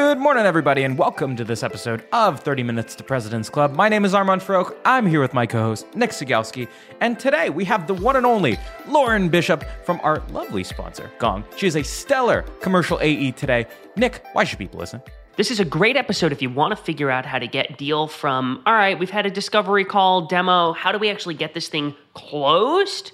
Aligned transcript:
Good 0.00 0.18
morning, 0.18 0.46
everybody, 0.46 0.84
and 0.84 0.96
welcome 0.96 1.36
to 1.36 1.44
this 1.44 1.62
episode 1.62 2.04
of 2.10 2.40
30 2.40 2.62
Minutes 2.62 2.94
to 2.96 3.04
President's 3.04 3.50
Club. 3.50 3.74
My 3.74 3.90
name 3.90 4.06
is 4.06 4.14
Armand 4.14 4.40
Farrokh. 4.40 4.74
I'm 4.86 5.06
here 5.06 5.20
with 5.20 5.34
my 5.34 5.44
co 5.44 5.60
host, 5.60 5.94
Nick 5.94 6.10
Cegelski, 6.10 6.68
and 7.02 7.20
today 7.20 7.50
we 7.50 7.66
have 7.66 7.86
the 7.86 7.92
one 7.92 8.16
and 8.16 8.24
only 8.24 8.58
Lauren 8.88 9.28
Bishop 9.28 9.62
from 9.84 10.00
our 10.02 10.22
lovely 10.30 10.64
sponsor, 10.64 11.10
Gong. 11.18 11.44
She 11.54 11.66
is 11.66 11.76
a 11.76 11.82
stellar 11.82 12.46
commercial 12.62 12.98
AE 13.02 13.32
today. 13.32 13.66
Nick, 13.94 14.24
why 14.32 14.44
should 14.44 14.58
people 14.58 14.80
listen? 14.80 15.02
This 15.36 15.50
is 15.50 15.60
a 15.60 15.66
great 15.66 15.98
episode 15.98 16.32
if 16.32 16.40
you 16.40 16.48
want 16.48 16.74
to 16.74 16.82
figure 16.82 17.10
out 17.10 17.26
how 17.26 17.38
to 17.38 17.46
get 17.46 17.76
deal 17.76 18.08
from, 18.08 18.62
all 18.64 18.72
right, 18.72 18.98
we've 18.98 19.10
had 19.10 19.26
a 19.26 19.30
discovery 19.30 19.84
call, 19.84 20.22
demo, 20.26 20.72
how 20.72 20.92
do 20.92 20.98
we 20.98 21.10
actually 21.10 21.34
get 21.34 21.52
this 21.52 21.68
thing 21.68 21.94
closed? 22.14 23.12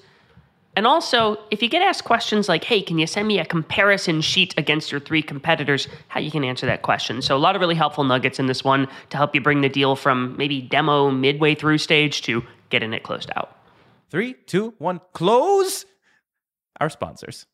And 0.77 0.87
also, 0.87 1.39
if 1.51 1.63
you 1.63 1.71
get 1.71 1.81
asked 1.81 2.05
questions 2.05 2.51
like, 2.51 2.63
hey, 2.63 2.83
can 2.83 2.99
you 2.99 3.07
send 3.07 3.27
me 3.27 3.39
a 3.39 3.47
comparison 3.47 4.21
sheet 4.21 4.55
against 4.59 4.93
your 4.93 5.01
three 5.01 5.23
competitors, 5.23 5.89
how 6.09 6.21
you 6.21 6.31
can 6.31 6.45
answer 6.45 6.67
that 6.67 6.83
question. 6.83 7.23
So, 7.23 7.35
a 7.35 7.39
lot 7.39 7.57
of 7.57 7.61
really 7.61 7.75
helpful 7.75 8.05
nuggets 8.05 8.39
in 8.39 8.47
this 8.47 8.63
one 8.63 8.87
to 9.09 9.17
help 9.17 9.35
you 9.35 9.41
bring 9.41 9.63
the 9.63 9.71
deal 9.71 9.97
from 9.97 10.37
maybe 10.37 10.61
demo 10.61 11.11
midway 11.11 11.55
through 11.55 11.79
stage 11.79 12.21
to 12.23 12.45
getting 12.69 12.93
it 12.93 13.03
closed 13.03 13.31
out. 13.37 13.57
Three, 14.11 14.35
two, 14.47 14.75
one, 14.77 15.01
close 15.15 15.87
our 16.79 16.91
sponsors. 16.91 17.47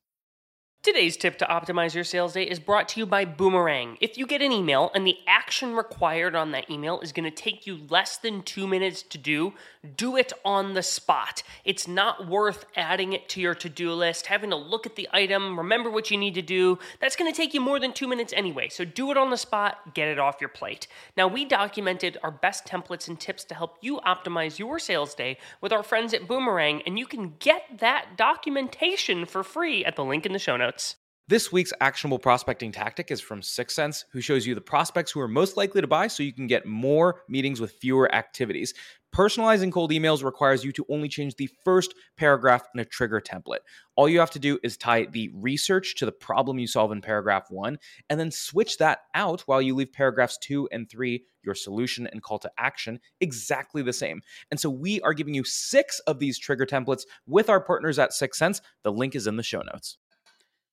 Today's 0.83 1.17
tip 1.17 1.39
to 1.39 1.45
optimize 1.45 1.95
your 1.95 2.03
sales 2.03 2.33
day 2.33 2.43
is 2.43 2.59
brought 2.59 2.89
to 2.89 2.99
you 2.99 3.07
by 3.07 3.25
Boomerang. 3.25 3.99
If 4.01 4.19
you 4.19 4.27
get 4.27 4.43
an 4.43 4.51
email 4.51 4.91
and 4.97 5.07
the 5.07 5.17
action 5.29 5.77
required 5.77 6.35
on 6.35 6.51
that 6.51 6.69
email 6.69 6.99
is 6.99 7.13
going 7.13 7.23
to 7.23 7.31
take 7.31 7.69
you 7.69 7.87
less 7.89 8.17
than 8.17 8.43
two 8.43 8.67
minutes 8.67 9.03
to 9.05 9.17
do, 9.17 9.55
do 9.97 10.17
it 10.17 10.33
on 10.45 10.75
the 10.75 10.83
spot. 10.83 11.43
It's 11.65 11.89
not 11.89 12.29
worth 12.29 12.65
adding 12.77 13.13
it 13.13 13.29
to 13.31 13.41
your 13.41 13.55
to 13.57 13.69
do 13.69 13.93
list, 13.93 14.27
having 14.27 14.51
to 14.51 14.57
look 14.57 14.87
at 14.87 14.97
the 14.97 15.09
item, 15.13 15.59
remember 15.59 15.91
what 15.91 16.11
you 16.11 16.17
need 16.17 16.35
to 16.35 16.43
do. 16.43 16.79
That's 17.01 17.17
going 17.17 17.31
to 17.31 17.37
take 17.37 17.53
you 17.53 17.61
more 17.61 17.81
than 17.81 17.93
two 17.93 18.07
minutes 18.07 18.33
anyway. 18.37 18.69
So 18.69 18.85
do 18.85 19.11
it 19.11 19.17
on 19.17 19.31
the 19.31 19.37
spot, 19.37 19.95
get 19.95 20.09
it 20.09 20.19
off 20.19 20.41
your 20.41 20.51
plate. 20.51 20.87
Now, 21.17 21.27
we 21.27 21.45
documented 21.45 22.19
our 22.23 22.31
best 22.31 22.65
templates 22.65 23.09
and 23.09 23.19
tips 23.19 23.45
to 23.45 23.55
help 23.55 23.79
you 23.81 23.99
optimize 24.07 24.59
your 24.59 24.79
sales 24.79 25.15
day 25.15 25.39
with 25.61 25.73
our 25.73 25.83
friends 25.83 26.15
at 26.15 26.29
Boomerang, 26.29 26.83
and 26.87 26.99
you 26.99 27.07
can 27.07 27.35
get 27.39 27.63
that 27.79 28.17
documentation 28.17 29.27
for 29.27 29.43
free 29.43 29.85
at 29.85 29.97
the 29.97 30.05
link 30.05 30.27
in 30.27 30.33
the 30.33 30.39
show 30.39 30.57
notes. 30.57 30.97
This 31.29 31.53
week's 31.53 31.73
actionable 31.81 32.19
prospecting 32.19 32.73
tactic 32.73 33.11
is 33.11 33.21
from 33.21 33.41
6sense, 33.41 34.05
who 34.11 34.21
shows 34.21 34.47
you 34.47 34.55
the 34.55 34.61
prospects 34.61 35.13
who 35.13 35.21
are 35.21 35.29
most 35.29 35.57
likely 35.57 35.81
to 35.81 35.87
buy 35.87 36.09
so 36.09 36.23
you 36.23 36.33
can 36.33 36.47
get 36.47 36.67
more 36.67 37.23
meetings 37.29 37.61
with 37.61 37.73
fewer 37.73 38.13
activities. 38.15 38.75
Personalizing 39.15 39.71
cold 39.71 39.91
emails 39.91 40.25
requires 40.25 40.65
you 40.65 40.73
to 40.73 40.87
only 40.89 41.07
change 41.07 41.35
the 41.35 41.51
first 41.67 41.95
paragraph 42.17 42.67
in 42.75 42.81
a 42.81 42.85
trigger 42.85 43.21
template. 43.21 43.59
All 43.95 44.09
you 44.09 44.19
have 44.19 44.31
to 44.31 44.39
do 44.39 44.59
is 44.63 44.79
tie 44.79 45.05
the 45.05 45.31
research 45.35 45.97
to 45.97 46.07
the 46.07 46.13
problem 46.13 46.59
you 46.59 46.67
solve 46.67 46.93
in 46.93 47.03
paragraph 47.03 47.51
one, 47.51 47.79
and 48.09 48.19
then 48.19 48.31
switch 48.31 48.79
that 48.79 49.01
out 49.15 49.43
while 49.43 49.61
you 49.61 49.75
leave 49.75 49.93
paragraphs 49.93 50.39
two 50.39 50.67
and 50.73 50.89
three, 50.89 51.27
your 51.45 51.55
solution 51.55 52.07
and 52.07 52.23
call 52.23 52.39
to 52.39 52.51
action, 52.57 52.99
exactly 53.21 53.83
the 53.83 53.93
same. 53.93 54.23
And 54.51 54.59
so 54.59 54.71
we 54.71 54.99
are 55.03 55.13
giving 55.13 55.35
you 55.35 55.45
six 55.45 55.99
of 56.07 56.19
these 56.19 56.39
trigger 56.39 56.65
templates 56.65 57.03
with 57.27 57.51
our 57.51 57.61
partners 57.61 57.99
at 57.99 58.13
6sense. 58.13 58.63
The 58.83 58.93
link 58.93 59.15
is 59.15 59.27
in 59.27 59.37
the 59.37 59.43
show 59.43 59.61
notes. 59.61 59.99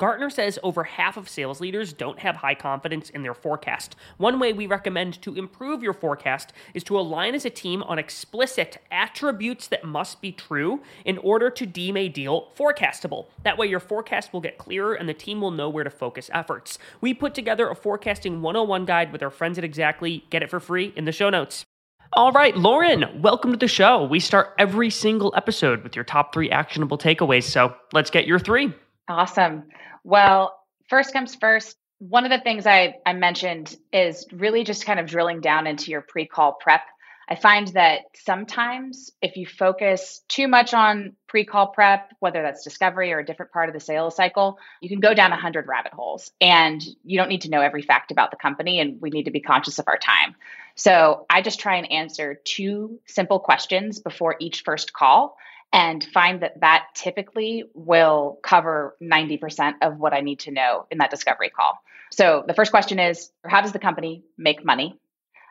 Gartner 0.00 0.30
says 0.30 0.58
over 0.62 0.82
half 0.82 1.18
of 1.18 1.28
sales 1.28 1.60
leaders 1.60 1.92
don't 1.92 2.20
have 2.20 2.36
high 2.36 2.54
confidence 2.54 3.10
in 3.10 3.22
their 3.22 3.34
forecast. 3.34 3.96
One 4.16 4.40
way 4.40 4.54
we 4.54 4.66
recommend 4.66 5.20
to 5.20 5.34
improve 5.34 5.82
your 5.82 5.92
forecast 5.92 6.54
is 6.72 6.82
to 6.84 6.98
align 6.98 7.34
as 7.34 7.44
a 7.44 7.50
team 7.50 7.82
on 7.82 7.98
explicit 7.98 8.78
attributes 8.90 9.66
that 9.66 9.84
must 9.84 10.22
be 10.22 10.32
true 10.32 10.80
in 11.04 11.18
order 11.18 11.50
to 11.50 11.66
deem 11.66 11.98
a 11.98 12.08
deal 12.08 12.48
forecastable. 12.56 13.26
That 13.42 13.58
way, 13.58 13.66
your 13.66 13.78
forecast 13.78 14.32
will 14.32 14.40
get 14.40 14.56
clearer 14.56 14.94
and 14.94 15.06
the 15.06 15.12
team 15.12 15.38
will 15.38 15.50
know 15.50 15.68
where 15.68 15.84
to 15.84 15.90
focus 15.90 16.30
efforts. 16.32 16.78
We 17.02 17.12
put 17.12 17.34
together 17.34 17.68
a 17.68 17.74
forecasting 17.74 18.40
101 18.40 18.86
guide 18.86 19.12
with 19.12 19.22
our 19.22 19.28
friends 19.28 19.58
at 19.58 19.64
Xactly. 19.64 20.22
Get 20.30 20.42
it 20.42 20.48
for 20.48 20.60
free 20.60 20.94
in 20.96 21.04
the 21.04 21.12
show 21.12 21.28
notes. 21.28 21.66
All 22.14 22.32
right, 22.32 22.56
Lauren, 22.56 23.20
welcome 23.20 23.50
to 23.50 23.58
the 23.58 23.68
show. 23.68 24.04
We 24.04 24.18
start 24.18 24.54
every 24.58 24.88
single 24.88 25.34
episode 25.36 25.82
with 25.82 25.94
your 25.94 26.06
top 26.06 26.32
three 26.32 26.50
actionable 26.50 26.96
takeaways. 26.96 27.44
So 27.44 27.76
let's 27.92 28.08
get 28.08 28.26
your 28.26 28.38
three. 28.38 28.72
Awesome. 29.10 29.64
Well, 30.04 30.58
first 30.88 31.12
comes 31.12 31.34
first. 31.34 31.76
One 31.98 32.24
of 32.24 32.30
the 32.30 32.40
things 32.40 32.66
I, 32.66 32.94
I 33.04 33.12
mentioned 33.12 33.76
is 33.92 34.26
really 34.32 34.64
just 34.64 34.86
kind 34.86 34.98
of 34.98 35.06
drilling 35.06 35.40
down 35.40 35.66
into 35.66 35.90
your 35.90 36.00
pre 36.00 36.26
call 36.26 36.54
prep. 36.54 36.82
I 37.28 37.36
find 37.36 37.68
that 37.68 38.00
sometimes 38.16 39.12
if 39.22 39.36
you 39.36 39.46
focus 39.46 40.20
too 40.26 40.48
much 40.48 40.74
on 40.74 41.14
pre 41.28 41.44
call 41.44 41.68
prep, 41.68 42.10
whether 42.18 42.42
that's 42.42 42.64
discovery 42.64 43.12
or 43.12 43.20
a 43.20 43.24
different 43.24 43.52
part 43.52 43.68
of 43.68 43.72
the 43.72 43.80
sales 43.80 44.16
cycle, 44.16 44.58
you 44.80 44.88
can 44.88 44.98
go 44.98 45.14
down 45.14 45.30
100 45.30 45.68
rabbit 45.68 45.92
holes 45.92 46.32
and 46.40 46.82
you 47.04 47.18
don't 47.18 47.28
need 47.28 47.42
to 47.42 47.50
know 47.50 47.60
every 47.60 47.82
fact 47.82 48.10
about 48.10 48.32
the 48.32 48.36
company. 48.36 48.80
And 48.80 49.00
we 49.00 49.10
need 49.10 49.24
to 49.24 49.30
be 49.30 49.40
conscious 49.40 49.78
of 49.78 49.86
our 49.86 49.98
time. 49.98 50.34
So 50.74 51.26
I 51.30 51.42
just 51.42 51.60
try 51.60 51.76
and 51.76 51.92
answer 51.92 52.40
two 52.42 52.98
simple 53.06 53.38
questions 53.38 54.00
before 54.00 54.34
each 54.40 54.62
first 54.62 54.92
call 54.92 55.36
and 55.72 56.02
find 56.12 56.42
that 56.42 56.60
that 56.60 56.86
typically 56.94 57.64
will 57.74 58.38
cover 58.42 58.96
90% 59.02 59.74
of 59.82 59.98
what 59.98 60.12
I 60.12 60.20
need 60.20 60.40
to 60.40 60.50
know 60.50 60.86
in 60.90 60.98
that 60.98 61.10
discovery 61.10 61.50
call. 61.50 61.78
So 62.10 62.44
the 62.46 62.54
first 62.54 62.72
question 62.72 62.98
is 62.98 63.30
how 63.44 63.60
does 63.60 63.72
the 63.72 63.78
company 63.78 64.24
make 64.36 64.64
money? 64.64 64.98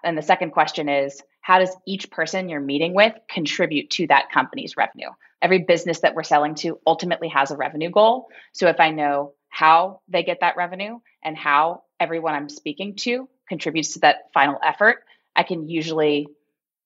And 0.04 0.18
the 0.18 0.22
second 0.22 0.52
question 0.52 0.90
is 0.90 1.22
how 1.42 1.60
does 1.60 1.76
each 1.88 2.12
person 2.12 2.50
you're 2.50 2.60
meeting 2.60 2.94
with 2.94 3.14
contribute 3.30 3.90
to 3.92 4.08
that 4.08 4.32
company's 4.32 4.76
revenue? 4.78 5.10
Every 5.42 5.60
business 5.60 6.02
that 6.02 6.16
we're 6.16 6.24
selling 6.24 6.56
to 6.56 6.80
ultimately 6.86 7.30
has 7.30 7.52
a 7.52 7.58
revenue 7.58 7.90
goal. 7.90 8.28
So 8.52 8.68
if 8.68 8.80
I 8.80 8.92
know 8.92 9.34
how 9.48 10.02
they 10.10 10.24
get 10.24 10.42
that 10.42 10.58
revenue 10.58 11.00
and 11.24 11.38
how 11.38 11.84
everyone 12.00 12.36
I'm 12.36 12.50
speaking 12.50 12.96
to 12.98 13.28
contributes 13.48 13.94
to 13.94 14.00
that 14.00 14.32
final 14.34 14.60
effort, 14.64 15.04
I 15.36 15.44
can 15.44 15.68
usually 15.68 16.28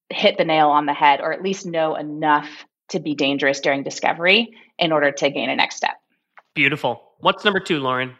hit 0.09 0.38
the 0.38 0.45
nail 0.45 0.69
on 0.69 0.86
the 0.86 0.94
head 0.94 1.19
or 1.19 1.33
at 1.33 1.41
least 1.41 1.65
know 1.65 1.95
enough 1.95 2.65
to 2.89 3.00
be 3.00 3.15
dangerous 3.15 3.59
during 3.59 3.83
discovery 3.83 4.53
in 4.77 4.91
order 4.91 5.12
to 5.12 5.30
gain 5.30 5.50
a 5.50 5.56
next 5.56 5.77
step. 5.77 5.95
Beautiful. 6.53 7.01
What's 7.19 7.44
number 7.44 7.59
two, 7.59 7.80
Lauren? 7.80 8.15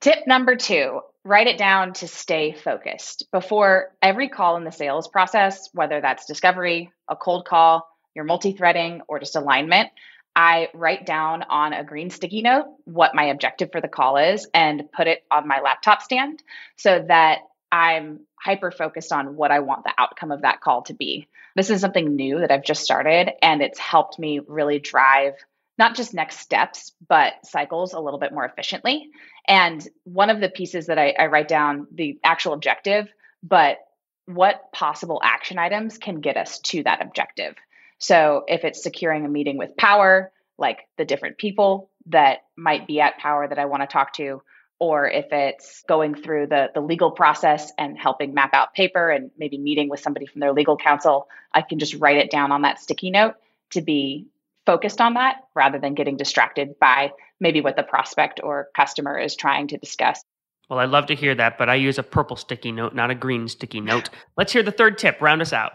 Tip 0.00 0.26
number 0.26 0.56
two 0.56 1.00
write 1.24 1.46
it 1.46 1.58
down 1.58 1.94
to 1.94 2.06
stay 2.06 2.52
focused. 2.52 3.26
Before 3.32 3.92
every 4.02 4.28
call 4.28 4.56
in 4.56 4.64
the 4.64 4.70
sales 4.70 5.08
process, 5.08 5.70
whether 5.72 6.00
that's 6.00 6.26
discovery, 6.26 6.92
a 7.08 7.16
cold 7.16 7.46
call, 7.46 7.88
your 8.14 8.24
multi 8.24 8.52
threading, 8.52 9.00
or 9.08 9.18
just 9.18 9.34
alignment, 9.34 9.88
I 10.36 10.68
write 10.74 11.06
down 11.06 11.44
on 11.44 11.72
a 11.72 11.84
green 11.84 12.10
sticky 12.10 12.42
note 12.42 12.66
what 12.84 13.14
my 13.14 13.24
objective 13.24 13.70
for 13.72 13.80
the 13.80 13.88
call 13.88 14.16
is 14.16 14.46
and 14.52 14.90
put 14.92 15.06
it 15.06 15.24
on 15.30 15.48
my 15.48 15.60
laptop 15.60 16.02
stand 16.02 16.42
so 16.76 17.04
that 17.08 17.38
I'm 17.74 18.20
hyper 18.40 18.70
focused 18.70 19.12
on 19.12 19.34
what 19.34 19.50
I 19.50 19.58
want 19.58 19.82
the 19.82 19.92
outcome 19.98 20.30
of 20.30 20.42
that 20.42 20.60
call 20.60 20.82
to 20.82 20.94
be. 20.94 21.26
This 21.56 21.70
is 21.70 21.80
something 21.80 22.14
new 22.14 22.38
that 22.38 22.52
I've 22.52 22.62
just 22.62 22.84
started, 22.84 23.32
and 23.42 23.60
it's 23.60 23.80
helped 23.80 24.16
me 24.16 24.38
really 24.46 24.78
drive 24.78 25.34
not 25.76 25.96
just 25.96 26.14
next 26.14 26.38
steps, 26.38 26.92
but 27.08 27.32
cycles 27.42 27.92
a 27.92 27.98
little 27.98 28.20
bit 28.20 28.32
more 28.32 28.44
efficiently. 28.44 29.10
And 29.48 29.84
one 30.04 30.30
of 30.30 30.40
the 30.40 30.48
pieces 30.48 30.86
that 30.86 31.00
I, 31.00 31.16
I 31.18 31.26
write 31.26 31.48
down 31.48 31.88
the 31.92 32.20
actual 32.22 32.52
objective, 32.52 33.08
but 33.42 33.78
what 34.26 34.70
possible 34.70 35.20
action 35.24 35.58
items 35.58 35.98
can 35.98 36.20
get 36.20 36.36
us 36.36 36.60
to 36.60 36.84
that 36.84 37.02
objective. 37.02 37.56
So 37.98 38.44
if 38.46 38.62
it's 38.62 38.84
securing 38.84 39.24
a 39.24 39.28
meeting 39.28 39.58
with 39.58 39.76
power, 39.76 40.30
like 40.58 40.86
the 40.96 41.04
different 41.04 41.38
people 41.38 41.90
that 42.06 42.44
might 42.56 42.86
be 42.86 43.00
at 43.00 43.18
power 43.18 43.48
that 43.48 43.58
I 43.58 43.64
want 43.64 43.82
to 43.82 43.88
talk 43.88 44.12
to, 44.14 44.42
or 44.78 45.08
if 45.08 45.26
it's 45.32 45.82
going 45.88 46.14
through 46.14 46.48
the, 46.48 46.70
the 46.74 46.80
legal 46.80 47.10
process 47.10 47.72
and 47.78 47.96
helping 47.96 48.34
map 48.34 48.54
out 48.54 48.74
paper 48.74 49.10
and 49.10 49.30
maybe 49.38 49.58
meeting 49.58 49.88
with 49.88 50.00
somebody 50.00 50.26
from 50.26 50.40
their 50.40 50.52
legal 50.52 50.76
counsel, 50.76 51.28
I 51.52 51.62
can 51.62 51.78
just 51.78 51.94
write 51.94 52.16
it 52.16 52.30
down 52.30 52.52
on 52.52 52.62
that 52.62 52.80
sticky 52.80 53.10
note 53.10 53.34
to 53.70 53.80
be 53.80 54.26
focused 54.66 55.00
on 55.00 55.14
that 55.14 55.36
rather 55.54 55.78
than 55.78 55.94
getting 55.94 56.16
distracted 56.16 56.78
by 56.78 57.12
maybe 57.40 57.60
what 57.60 57.76
the 57.76 57.82
prospect 57.82 58.40
or 58.42 58.68
customer 58.76 59.18
is 59.18 59.36
trying 59.36 59.68
to 59.68 59.78
discuss. 59.78 60.24
Well, 60.68 60.78
I'd 60.78 60.90
love 60.90 61.06
to 61.06 61.14
hear 61.14 61.34
that, 61.34 61.58
but 61.58 61.68
I 61.68 61.74
use 61.74 61.98
a 61.98 62.02
purple 62.02 62.36
sticky 62.36 62.72
note, 62.72 62.94
not 62.94 63.10
a 63.10 63.14
green 63.14 63.48
sticky 63.48 63.80
note. 63.80 64.08
Let's 64.36 64.52
hear 64.52 64.62
the 64.62 64.72
third 64.72 64.98
tip. 64.98 65.20
Round 65.20 65.42
us 65.42 65.52
out. 65.52 65.72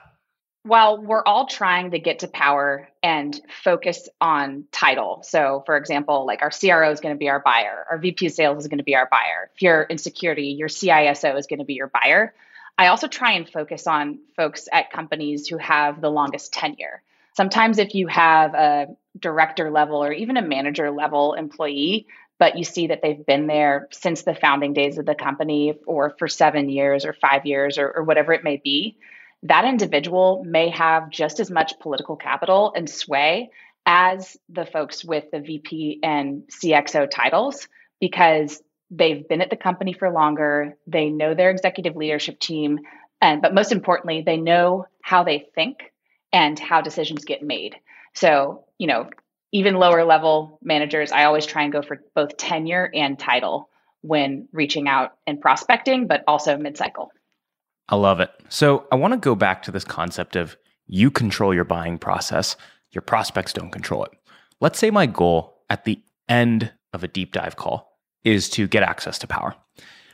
Well, 0.65 1.01
we're 1.01 1.23
all 1.23 1.45
trying 1.45 1.91
to 1.91 1.99
get 1.99 2.19
to 2.19 2.27
power 2.27 2.89
and 3.01 3.39
focus 3.63 4.09
on 4.19 4.65
title. 4.71 5.21
So, 5.23 5.63
for 5.65 5.77
example, 5.77 6.25
like 6.25 6.41
our 6.41 6.51
CRO 6.51 6.91
is 6.91 6.99
going 6.99 7.15
to 7.15 7.19
be 7.19 7.29
our 7.29 7.39
buyer, 7.39 7.85
our 7.89 7.97
VP 7.97 8.27
of 8.27 8.33
sales 8.33 8.63
is 8.63 8.67
going 8.67 8.79
to 8.79 8.83
be 8.83 8.95
our 8.95 9.07
buyer. 9.09 9.49
If 9.55 9.61
you're 9.61 9.83
in 9.83 9.97
security, 9.97 10.47
your 10.47 10.67
CISO 10.67 11.37
is 11.37 11.47
going 11.47 11.59
to 11.59 11.65
be 11.65 11.75
your 11.75 11.87
buyer. 11.87 12.33
I 12.77 12.87
also 12.87 13.07
try 13.07 13.33
and 13.33 13.49
focus 13.49 13.87
on 13.87 14.19
folks 14.35 14.67
at 14.71 14.91
companies 14.91 15.47
who 15.47 15.57
have 15.57 16.01
the 16.01 16.11
longest 16.11 16.53
tenure. 16.53 17.03
Sometimes, 17.35 17.77
if 17.77 17.95
you 17.95 18.07
have 18.07 18.53
a 18.53 18.87
director 19.17 19.71
level 19.71 20.03
or 20.03 20.11
even 20.11 20.35
a 20.35 20.41
manager 20.41 20.91
level 20.91 21.35
employee, 21.35 22.07
but 22.37 22.57
you 22.57 22.65
see 22.65 22.87
that 22.87 23.01
they've 23.01 23.25
been 23.25 23.47
there 23.47 23.87
since 23.91 24.23
the 24.23 24.35
founding 24.35 24.73
days 24.73 24.97
of 24.97 25.05
the 25.05 25.15
company 25.15 25.73
or 25.85 26.15
for 26.19 26.27
seven 26.27 26.69
years 26.69 27.05
or 27.05 27.13
five 27.13 27.45
years 27.45 27.77
or, 27.77 27.89
or 27.91 28.03
whatever 28.03 28.33
it 28.33 28.43
may 28.43 28.57
be, 28.57 28.97
that 29.43 29.65
individual 29.65 30.43
may 30.45 30.69
have 30.69 31.09
just 31.09 31.39
as 31.39 31.49
much 31.49 31.79
political 31.79 32.15
capital 32.15 32.73
and 32.75 32.89
sway 32.89 33.51
as 33.85 34.37
the 34.49 34.65
folks 34.65 35.03
with 35.03 35.31
the 35.31 35.39
VP 35.39 35.99
and 36.03 36.43
CXO 36.49 37.09
titles 37.09 37.67
because 37.99 38.61
they've 38.91 39.27
been 39.27 39.41
at 39.41 39.49
the 39.49 39.55
company 39.55 39.93
for 39.93 40.09
longer, 40.11 40.77
they 40.87 41.09
know 41.09 41.33
their 41.33 41.49
executive 41.51 41.95
leadership 41.95 42.39
team, 42.39 42.79
and 43.21 43.41
but 43.41 43.53
most 43.53 43.71
importantly, 43.71 44.21
they 44.25 44.37
know 44.37 44.85
how 45.01 45.23
they 45.23 45.47
think 45.55 45.91
and 46.31 46.57
how 46.59 46.81
decisions 46.81 47.25
get 47.25 47.41
made. 47.41 47.75
So, 48.13 48.65
you 48.77 48.87
know, 48.87 49.09
even 49.51 49.75
lower 49.75 50.03
level 50.05 50.59
managers, 50.61 51.11
I 51.11 51.23
always 51.23 51.45
try 51.45 51.63
and 51.63 51.73
go 51.73 51.81
for 51.81 52.03
both 52.15 52.37
tenure 52.37 52.89
and 52.93 53.17
title 53.17 53.69
when 54.01 54.47
reaching 54.51 54.87
out 54.87 55.13
and 55.25 55.41
prospecting, 55.41 56.07
but 56.07 56.23
also 56.27 56.57
mid 56.57 56.77
cycle. 56.77 57.11
I 57.89 57.95
love 57.95 58.19
it. 58.19 58.29
So 58.49 58.85
I 58.91 58.95
want 58.95 59.13
to 59.13 59.19
go 59.19 59.35
back 59.35 59.63
to 59.63 59.71
this 59.71 59.83
concept 59.83 60.35
of 60.35 60.55
you 60.85 61.09
control 61.09 61.53
your 61.53 61.65
buying 61.65 61.97
process, 61.97 62.55
your 62.91 63.01
prospects 63.01 63.51
don't 63.51 63.71
control 63.71 64.03
it. 64.05 64.11
Let's 64.61 64.77
say 64.77 64.91
my 64.91 65.07
goal 65.07 65.57
at 65.69 65.85
the 65.85 65.99
end 66.27 66.71
of 66.93 67.03
a 67.03 67.07
deep 67.07 67.33
dive 67.33 67.55
call 67.55 67.99
is 68.23 68.49
to 68.51 68.67
get 68.67 68.83
access 68.83 69.17
to 69.19 69.27
power. 69.27 69.55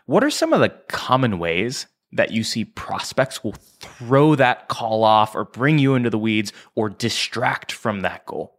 What 0.05 0.23
are 0.23 0.29
some 0.29 0.53
of 0.53 0.61
the 0.61 0.69
common 0.87 1.37
ways 1.37 1.87
that 2.11 2.31
you 2.31 2.43
see 2.43 2.63
prospects 2.63 3.43
will 3.43 3.55
throw 3.79 4.35
that 4.35 4.69
call 4.69 5.03
off 5.03 5.35
or 5.35 5.43
bring 5.43 5.79
you 5.79 5.95
into 5.95 6.09
the 6.09 6.17
weeds 6.17 6.53
or 6.75 6.89
distract 6.89 7.71
from 7.71 8.01
that 8.01 8.25
goal? 8.25 8.55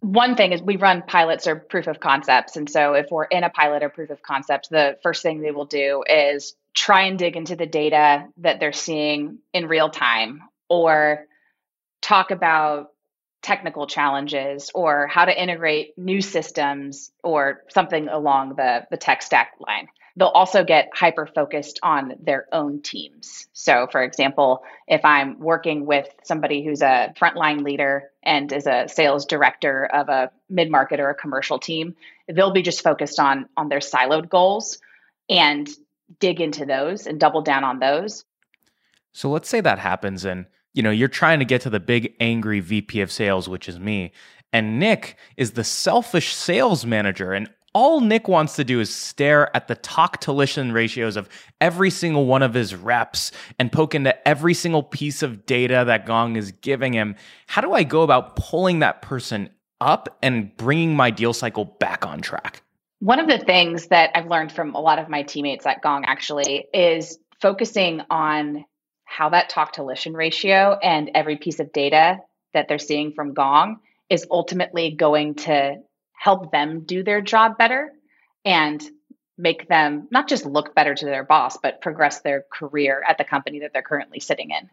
One 0.00 0.34
thing 0.34 0.52
is 0.52 0.62
we 0.62 0.76
run 0.76 1.02
pilots 1.06 1.46
or 1.46 1.56
proof 1.56 1.86
of 1.86 2.00
concepts. 2.00 2.56
And 2.56 2.68
so 2.68 2.94
if 2.94 3.06
we're 3.10 3.24
in 3.24 3.44
a 3.44 3.50
pilot 3.50 3.82
or 3.82 3.88
proof 3.88 4.10
of 4.10 4.22
concept, 4.22 4.68
the 4.70 4.98
first 5.02 5.22
thing 5.22 5.40
they 5.40 5.50
will 5.50 5.66
do 5.66 6.02
is 6.08 6.54
try 6.74 7.02
and 7.02 7.18
dig 7.18 7.36
into 7.36 7.56
the 7.56 7.66
data 7.66 8.26
that 8.38 8.60
they're 8.60 8.72
seeing 8.72 9.38
in 9.52 9.66
real 9.66 9.90
time 9.90 10.42
or 10.68 11.26
talk 12.00 12.30
about 12.30 12.90
technical 13.42 13.86
challenges 13.86 14.70
or 14.74 15.06
how 15.06 15.24
to 15.24 15.42
integrate 15.42 15.96
new 15.96 16.20
systems 16.20 17.10
or 17.24 17.62
something 17.68 18.08
along 18.08 18.54
the, 18.56 18.86
the 18.90 18.96
tech 18.96 19.22
stack 19.22 19.52
line. 19.58 19.88
They'll 20.16 20.28
also 20.28 20.64
get 20.64 20.90
hyper 20.92 21.26
focused 21.26 21.78
on 21.82 22.14
their 22.20 22.46
own 22.52 22.82
teams. 22.82 23.48
So, 23.52 23.86
for 23.90 24.02
example, 24.02 24.62
if 24.86 25.04
I'm 25.04 25.38
working 25.38 25.86
with 25.86 26.08
somebody 26.24 26.64
who's 26.64 26.82
a 26.82 27.14
frontline 27.18 27.62
leader 27.62 28.10
and 28.22 28.52
is 28.52 28.66
a 28.66 28.88
sales 28.88 29.24
director 29.24 29.86
of 29.86 30.08
a 30.08 30.30
mid 30.50 30.70
market 30.70 31.00
or 31.00 31.10
a 31.10 31.14
commercial 31.14 31.58
team, 31.58 31.94
they'll 32.28 32.52
be 32.52 32.62
just 32.62 32.82
focused 32.82 33.18
on 33.18 33.48
on 33.56 33.68
their 33.68 33.78
siloed 33.78 34.28
goals 34.28 34.78
and 35.30 35.68
dig 36.18 36.40
into 36.40 36.64
those 36.66 37.06
and 37.06 37.20
double 37.20 37.42
down 37.42 37.64
on 37.64 37.78
those. 37.78 38.24
So 39.12 39.30
let's 39.30 39.48
say 39.48 39.60
that 39.60 39.78
happens 39.78 40.24
and 40.24 40.46
you 40.72 40.82
know, 40.82 40.90
you're 40.90 41.08
trying 41.08 41.40
to 41.40 41.44
get 41.44 41.60
to 41.62 41.70
the 41.70 41.80
big 41.80 42.14
angry 42.20 42.60
VP 42.60 43.00
of 43.00 43.10
sales, 43.10 43.48
which 43.48 43.68
is 43.68 43.78
me. 43.78 44.12
And 44.52 44.78
Nick 44.78 45.16
is 45.36 45.52
the 45.52 45.64
selfish 45.64 46.34
sales 46.34 46.86
manager. 46.86 47.32
And 47.32 47.50
all 47.72 48.00
Nick 48.00 48.28
wants 48.28 48.56
to 48.56 48.64
do 48.64 48.80
is 48.80 48.94
stare 48.94 49.54
at 49.56 49.68
the 49.68 49.76
talk 49.76 50.20
to 50.20 50.32
listen 50.32 50.72
ratios 50.72 51.16
of 51.16 51.28
every 51.60 51.90
single 51.90 52.26
one 52.26 52.42
of 52.42 52.54
his 52.54 52.74
reps 52.74 53.30
and 53.58 53.70
poke 53.70 53.94
into 53.94 54.28
every 54.28 54.54
single 54.54 54.82
piece 54.82 55.22
of 55.22 55.46
data 55.46 55.84
that 55.86 56.06
Gong 56.06 56.36
is 56.36 56.52
giving 56.52 56.92
him. 56.92 57.14
How 57.46 57.60
do 57.60 57.72
I 57.72 57.84
go 57.84 58.02
about 58.02 58.36
pulling 58.36 58.80
that 58.80 59.02
person 59.02 59.50
up 59.80 60.18
and 60.22 60.56
bringing 60.56 60.94
my 60.94 61.10
deal 61.10 61.32
cycle 61.32 61.64
back 61.64 62.04
on 62.04 62.20
track? 62.20 62.62
One 63.00 63.18
of 63.18 63.28
the 63.28 63.38
things 63.38 63.86
that 63.86 64.10
I've 64.14 64.28
learned 64.28 64.52
from 64.52 64.74
a 64.74 64.80
lot 64.80 64.98
of 64.98 65.08
my 65.08 65.22
teammates 65.22 65.64
at 65.64 65.80
Gong 65.80 66.04
actually 66.04 66.66
is 66.72 67.18
focusing 67.40 68.02
on 68.10 68.66
how 69.04 69.30
that 69.30 69.48
talk 69.48 69.72
to 69.72 69.82
listen 69.82 70.12
ratio 70.12 70.78
and 70.82 71.10
every 71.14 71.36
piece 71.36 71.60
of 71.60 71.72
data 71.72 72.18
that 72.52 72.68
they're 72.68 72.78
seeing 72.78 73.12
from 73.12 73.32
Gong 73.32 73.80
is 74.10 74.26
ultimately 74.30 74.90
going 74.90 75.36
to 75.36 75.76
help 76.12 76.52
them 76.52 76.80
do 76.80 77.02
their 77.02 77.22
job 77.22 77.56
better 77.56 77.90
and 78.44 78.82
make 79.38 79.66
them 79.66 80.06
not 80.10 80.28
just 80.28 80.44
look 80.44 80.74
better 80.74 80.94
to 80.94 81.06
their 81.06 81.24
boss, 81.24 81.56
but 81.56 81.80
progress 81.80 82.20
their 82.20 82.44
career 82.52 83.02
at 83.08 83.16
the 83.16 83.24
company 83.24 83.60
that 83.60 83.72
they're 83.72 83.80
currently 83.80 84.20
sitting 84.20 84.50
in. 84.50 84.68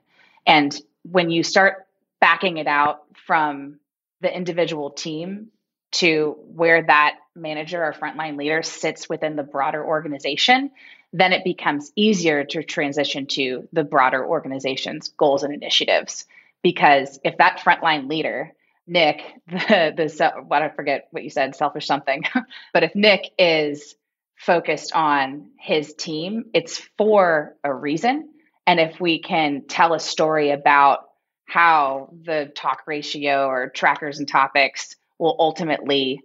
And 0.45 0.77
when 1.03 1.29
you 1.29 1.43
start 1.43 1.87
backing 2.19 2.57
it 2.57 2.67
out 2.67 3.03
from 3.25 3.79
the 4.19 4.35
individual 4.35 4.91
team 4.91 5.47
to 5.93 6.35
where 6.47 6.83
that 6.83 7.15
manager 7.37 7.83
or 7.83 7.93
frontline 7.93 8.37
leader 8.37 8.63
sits 8.63 9.07
within 9.07 9.35
the 9.35 9.43
broader 9.43 9.85
organization, 9.85 10.71
then 11.13 11.33
it 11.33 11.43
becomes 11.43 11.91
easier 11.95 12.43
to 12.43 12.63
transition 12.63 13.25
to 13.27 13.67
the 13.71 13.83
broader 13.83 14.25
organization's 14.25 15.09
goals 15.09 15.43
and 15.43 15.53
initiatives. 15.53 16.25
Because 16.63 17.19
if 17.23 17.37
that 17.37 17.59
frontline 17.59 18.09
leader, 18.09 18.53
Nick, 18.87 19.21
the 19.47 19.93
the 19.95 20.33
what 20.47 20.61
I 20.61 20.69
forget 20.69 21.07
what 21.11 21.23
you 21.23 21.29
said, 21.29 21.55
selfish 21.55 21.85
something, 21.85 22.23
but 22.73 22.83
if 22.83 22.95
Nick 22.95 23.31
is 23.37 23.95
focused 24.35 24.93
on 24.93 25.49
his 25.59 25.93
team, 25.93 26.45
it's 26.53 26.77
for 26.97 27.55
a 27.63 27.73
reason. 27.73 28.29
And 28.65 28.79
if 28.79 28.99
we 28.99 29.19
can 29.19 29.63
tell 29.67 29.93
a 29.93 29.99
story 29.99 30.51
about 30.51 31.05
how 31.45 32.13
the 32.23 32.51
talk 32.53 32.83
ratio 32.85 33.47
or 33.47 33.69
trackers 33.69 34.19
and 34.19 34.27
topics 34.27 34.95
will 35.17 35.35
ultimately 35.39 36.21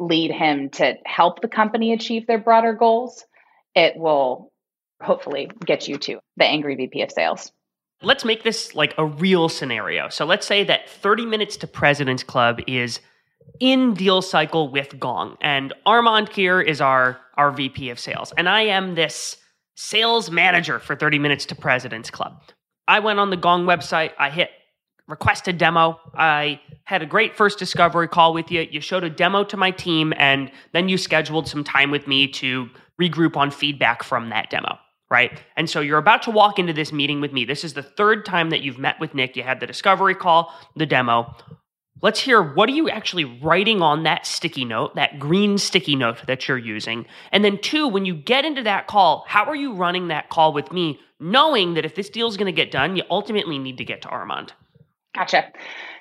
lead 0.00 0.32
him 0.32 0.70
to 0.70 0.94
help 1.04 1.42
the 1.42 1.48
company 1.48 1.92
achieve 1.92 2.26
their 2.26 2.38
broader 2.38 2.72
goals, 2.72 3.24
it 3.74 3.96
will 3.96 4.50
hopefully 5.00 5.50
get 5.64 5.86
you 5.86 5.96
to 5.98 6.18
the 6.36 6.44
angry 6.44 6.74
VP 6.74 7.02
of 7.02 7.12
sales. 7.12 7.52
Let's 8.02 8.24
make 8.24 8.42
this 8.42 8.74
like 8.74 8.94
a 8.96 9.04
real 9.04 9.48
scenario. 9.50 10.08
So 10.08 10.24
let's 10.24 10.46
say 10.46 10.64
that 10.64 10.88
30 10.88 11.26
Minutes 11.26 11.56
to 11.58 11.66
President's 11.66 12.22
Club 12.22 12.60
is 12.66 13.00
in 13.60 13.94
deal 13.94 14.22
cycle 14.22 14.70
with 14.70 14.98
Gong, 14.98 15.36
and 15.42 15.72
Armand 15.84 16.30
here 16.30 16.60
is 16.60 16.80
our, 16.80 17.18
our 17.36 17.50
VP 17.50 17.90
of 17.90 17.98
sales, 17.98 18.32
and 18.36 18.48
I 18.48 18.62
am 18.62 18.94
this 18.94 19.36
sales 19.76 20.30
manager 20.30 20.78
for 20.78 20.96
30 20.96 21.18
Minutes 21.18 21.44
to 21.46 21.54
President's 21.54 22.10
Club. 22.10 22.40
I 22.88 23.00
went 23.00 23.18
on 23.18 23.30
the 23.30 23.36
Gong 23.36 23.66
website, 23.66 24.12
I 24.18 24.30
hit 24.30 24.50
request 25.10 25.48
a 25.48 25.52
demo. 25.52 26.00
I 26.14 26.60
had 26.84 27.02
a 27.02 27.06
great 27.06 27.36
first 27.36 27.58
discovery 27.58 28.08
call 28.08 28.32
with 28.32 28.50
you. 28.50 28.66
You 28.70 28.80
showed 28.80 29.04
a 29.04 29.10
demo 29.10 29.44
to 29.44 29.56
my 29.56 29.70
team, 29.70 30.14
and 30.16 30.50
then 30.72 30.88
you 30.88 30.96
scheduled 30.96 31.48
some 31.48 31.64
time 31.64 31.90
with 31.90 32.06
me 32.06 32.28
to 32.28 32.70
regroup 33.00 33.36
on 33.36 33.50
feedback 33.50 34.02
from 34.02 34.30
that 34.30 34.48
demo. 34.50 34.78
Right. 35.10 35.42
And 35.56 35.68
so 35.68 35.80
you're 35.80 35.98
about 35.98 36.22
to 36.22 36.30
walk 36.30 36.60
into 36.60 36.72
this 36.72 36.92
meeting 36.92 37.20
with 37.20 37.32
me. 37.32 37.44
This 37.44 37.64
is 37.64 37.74
the 37.74 37.82
third 37.82 38.24
time 38.24 38.50
that 38.50 38.60
you've 38.60 38.78
met 38.78 39.00
with 39.00 39.12
Nick. 39.12 39.36
You 39.36 39.42
had 39.42 39.58
the 39.58 39.66
discovery 39.66 40.14
call, 40.14 40.54
the 40.76 40.86
demo. 40.86 41.34
Let's 42.00 42.20
hear 42.20 42.40
what 42.40 42.68
are 42.68 42.72
you 42.72 42.88
actually 42.88 43.24
writing 43.24 43.82
on 43.82 44.04
that 44.04 44.24
sticky 44.24 44.64
note, 44.64 44.94
that 44.94 45.18
green 45.18 45.58
sticky 45.58 45.96
note 45.96 46.24
that 46.28 46.46
you're 46.46 46.56
using? 46.56 47.06
And 47.32 47.44
then, 47.44 47.58
two, 47.58 47.88
when 47.88 48.06
you 48.06 48.14
get 48.14 48.44
into 48.44 48.62
that 48.62 48.86
call, 48.86 49.24
how 49.26 49.44
are 49.46 49.56
you 49.56 49.74
running 49.74 50.08
that 50.08 50.30
call 50.30 50.52
with 50.52 50.70
me, 50.72 51.00
knowing 51.18 51.74
that 51.74 51.84
if 51.84 51.96
this 51.96 52.08
deal 52.08 52.28
is 52.28 52.36
going 52.36 52.46
to 52.46 52.52
get 52.52 52.70
done, 52.70 52.96
you 52.96 53.02
ultimately 53.10 53.58
need 53.58 53.78
to 53.78 53.84
get 53.84 54.02
to 54.02 54.08
Armand? 54.08 54.52
Gotcha. 55.14 55.52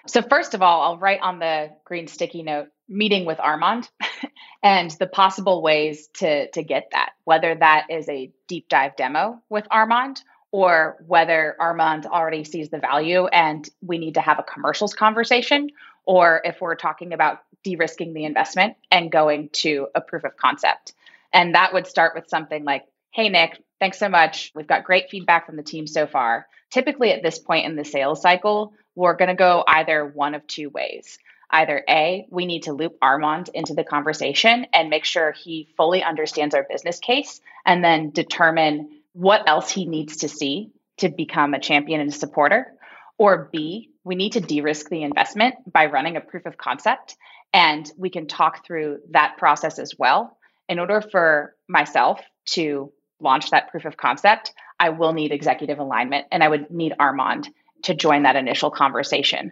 So, 0.07 0.21
first 0.21 0.53
of 0.53 0.61
all, 0.61 0.81
I'll 0.81 0.97
write 0.97 1.21
on 1.21 1.39
the 1.39 1.71
green 1.83 2.07
sticky 2.07 2.43
note 2.43 2.69
meeting 2.87 3.25
with 3.25 3.39
Armand 3.39 3.89
and 4.63 4.91
the 4.91 5.07
possible 5.07 5.61
ways 5.61 6.09
to, 6.15 6.49
to 6.51 6.63
get 6.63 6.89
that, 6.91 7.11
whether 7.23 7.55
that 7.55 7.87
is 7.89 8.09
a 8.09 8.31
deep 8.47 8.67
dive 8.69 8.95
demo 8.95 9.41
with 9.49 9.67
Armand 9.69 10.21
or 10.51 10.97
whether 11.05 11.55
Armand 11.59 12.07
already 12.07 12.43
sees 12.43 12.69
the 12.69 12.79
value 12.79 13.27
and 13.27 13.69
we 13.81 13.99
need 13.99 14.15
to 14.15 14.21
have 14.21 14.39
a 14.39 14.43
commercials 14.43 14.95
conversation, 14.95 15.69
or 16.05 16.41
if 16.43 16.59
we're 16.59 16.75
talking 16.75 17.13
about 17.13 17.39
de 17.63 17.75
risking 17.75 18.13
the 18.13 18.25
investment 18.25 18.75
and 18.91 19.11
going 19.11 19.49
to 19.49 19.87
a 19.93 20.01
proof 20.01 20.23
of 20.23 20.35
concept. 20.37 20.93
And 21.31 21.53
that 21.53 21.73
would 21.73 21.85
start 21.85 22.15
with 22.15 22.29
something 22.29 22.63
like, 22.63 22.85
Hey, 23.11 23.29
Nick, 23.29 23.61
thanks 23.79 23.99
so 23.99 24.09
much. 24.09 24.51
We've 24.55 24.67
got 24.67 24.83
great 24.83 25.09
feedback 25.09 25.45
from 25.45 25.55
the 25.55 25.63
team 25.63 25.87
so 25.87 26.07
far. 26.07 26.47
Typically, 26.71 27.11
at 27.11 27.23
this 27.23 27.39
point 27.39 27.65
in 27.65 27.75
the 27.75 27.85
sales 27.85 28.21
cycle, 28.21 28.73
we're 28.95 29.15
going 29.15 29.29
to 29.29 29.35
go 29.35 29.63
either 29.67 30.05
one 30.05 30.35
of 30.35 30.45
two 30.47 30.69
ways. 30.69 31.17
Either 31.51 31.83
A, 31.89 32.27
we 32.29 32.45
need 32.45 32.63
to 32.63 32.73
loop 32.73 32.97
Armand 33.01 33.49
into 33.53 33.73
the 33.73 33.83
conversation 33.83 34.67
and 34.71 34.89
make 34.89 35.05
sure 35.05 35.31
he 35.31 35.67
fully 35.77 36.03
understands 36.03 36.53
our 36.53 36.65
business 36.69 36.99
case 36.99 37.41
and 37.65 37.83
then 37.83 38.11
determine 38.11 38.89
what 39.13 39.49
else 39.49 39.71
he 39.71 39.85
needs 39.85 40.17
to 40.17 40.29
see 40.29 40.71
to 40.97 41.09
become 41.09 41.53
a 41.53 41.59
champion 41.59 42.01
and 42.01 42.11
a 42.11 42.13
supporter. 42.13 42.73
Or 43.17 43.49
B, 43.51 43.89
we 44.03 44.15
need 44.15 44.33
to 44.33 44.41
de 44.41 44.61
risk 44.61 44.89
the 44.89 45.03
investment 45.03 45.55
by 45.71 45.87
running 45.87 46.17
a 46.17 46.21
proof 46.21 46.45
of 46.45 46.57
concept. 46.57 47.17
And 47.51 47.91
we 47.97 48.09
can 48.09 48.27
talk 48.27 48.65
through 48.65 48.99
that 49.11 49.37
process 49.37 49.79
as 49.79 49.97
well. 49.97 50.37
In 50.67 50.77
order 50.77 51.01
for 51.01 51.55
myself 51.67 52.21
to 52.51 52.91
launch 53.19 53.49
that 53.49 53.71
proof 53.71 53.85
of 53.85 53.97
concept, 53.97 54.53
I 54.79 54.89
will 54.89 55.13
need 55.13 55.31
executive 55.31 55.79
alignment 55.79 56.27
and 56.31 56.43
I 56.43 56.47
would 56.47 56.71
need 56.71 56.93
Armand 56.99 57.49
to 57.83 57.93
join 57.93 58.23
that 58.23 58.35
initial 58.35 58.71
conversation. 58.71 59.51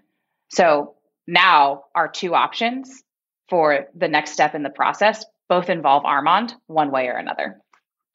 So 0.50 0.96
now 1.27 1.84
our 1.93 2.07
two 2.07 2.34
options 2.34 3.03
for 3.50 3.88
the 3.96 4.07
next 4.07 4.31
step 4.31 4.55
in 4.55 4.63
the 4.63 4.69
process 4.69 5.25
both 5.50 5.69
involve 5.69 6.05
Armand 6.05 6.53
one 6.67 6.91
way 6.91 7.07
or 7.07 7.13
another. 7.17 7.62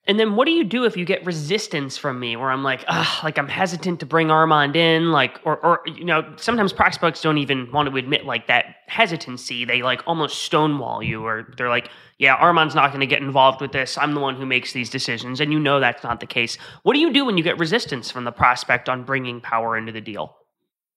And 0.08 0.18
then 0.18 0.34
what 0.34 0.46
do 0.46 0.50
you 0.50 0.64
do 0.64 0.84
if 0.84 0.96
you 0.96 1.04
get 1.04 1.24
resistance 1.24 1.96
from 1.96 2.18
me 2.18 2.34
where 2.34 2.50
I'm 2.50 2.64
like, 2.64 2.84
ah, 2.88 3.20
like 3.22 3.38
I'm 3.38 3.46
hesitant 3.46 4.00
to 4.00 4.06
bring 4.06 4.32
Armand 4.32 4.74
in, 4.74 5.12
like, 5.12 5.38
or, 5.44 5.58
or, 5.58 5.80
you 5.86 6.04
know, 6.04 6.34
sometimes 6.36 6.72
prospects 6.72 7.20
don't 7.20 7.38
even 7.38 7.70
want 7.70 7.88
to 7.88 7.96
admit 7.96 8.26
like 8.26 8.48
that 8.48 8.64
hesitancy. 8.88 9.64
They 9.64 9.82
like 9.82 10.02
almost 10.04 10.42
stonewall 10.42 11.04
you, 11.04 11.24
or 11.24 11.54
they're 11.56 11.68
like, 11.68 11.88
yeah, 12.18 12.34
Armand's 12.34 12.74
not 12.74 12.88
going 12.88 13.00
to 13.00 13.06
get 13.06 13.22
involved 13.22 13.60
with 13.60 13.70
this. 13.70 13.96
I'm 13.96 14.12
the 14.14 14.20
one 14.20 14.34
who 14.34 14.44
makes 14.44 14.72
these 14.72 14.90
decisions. 14.90 15.40
And 15.40 15.52
you 15.52 15.60
know 15.60 15.78
that's 15.78 16.02
not 16.02 16.18
the 16.18 16.26
case. 16.26 16.58
What 16.82 16.94
do 16.94 16.98
you 16.98 17.12
do 17.12 17.24
when 17.24 17.38
you 17.38 17.44
get 17.44 17.60
resistance 17.60 18.10
from 18.10 18.24
the 18.24 18.32
prospect 18.32 18.88
on 18.88 19.04
bringing 19.04 19.40
power 19.40 19.76
into 19.76 19.92
the 19.92 20.00
deal? 20.00 20.36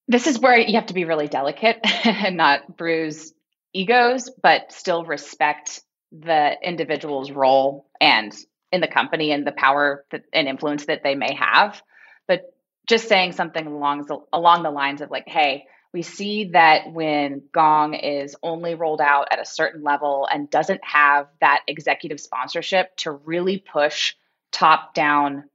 This 0.08 0.26
is 0.26 0.40
where 0.40 0.58
you 0.58 0.76
have 0.76 0.88
to 0.88 0.96
be 0.96 1.06
really 1.06 1.28
delicate 1.28 1.80
and 2.06 2.38
not 2.38 2.76
bruise 2.76 3.34
egos, 3.74 4.32
but 4.42 4.72
still 4.72 5.06
respect 5.06 5.84
the 6.12 6.56
individual's 6.64 7.30
role 7.30 7.88
and 8.02 8.34
in 8.76 8.82
the 8.82 8.88
company 8.88 9.32
and 9.32 9.48
the 9.48 9.52
power 9.52 10.06
that, 10.12 10.24
and 10.32 10.48
influence 10.48 10.86
that 10.86 11.02
they 11.04 11.16
may 11.16 11.34
have. 11.34 11.82
But 12.28 12.54
just 12.88 13.08
saying 13.08 13.32
something 13.32 13.66
along 13.66 14.06
the, 14.06 14.20
along 14.32 14.62
the 14.62 14.70
lines 14.70 15.02
of 15.02 15.10
like, 15.10 15.28
hey, 15.28 15.66
we 15.92 16.02
see 16.02 16.50
that 16.52 16.92
when 16.92 17.42
Gong 17.54 17.94
is 17.94 18.36
only 18.44 18.76
rolled 18.76 19.02
out 19.02 19.30
at 19.32 19.40
a 19.40 19.46
certain 19.46 19.82
level 19.82 20.28
and 20.32 20.50
doesn't 20.50 20.84
have 20.84 21.28
that 21.40 21.62
executive 21.68 22.20
sponsorship 22.20 22.96
to 22.98 23.12
really 23.12 23.58
push 23.58 24.14
top 24.52 24.94
down 24.94 25.46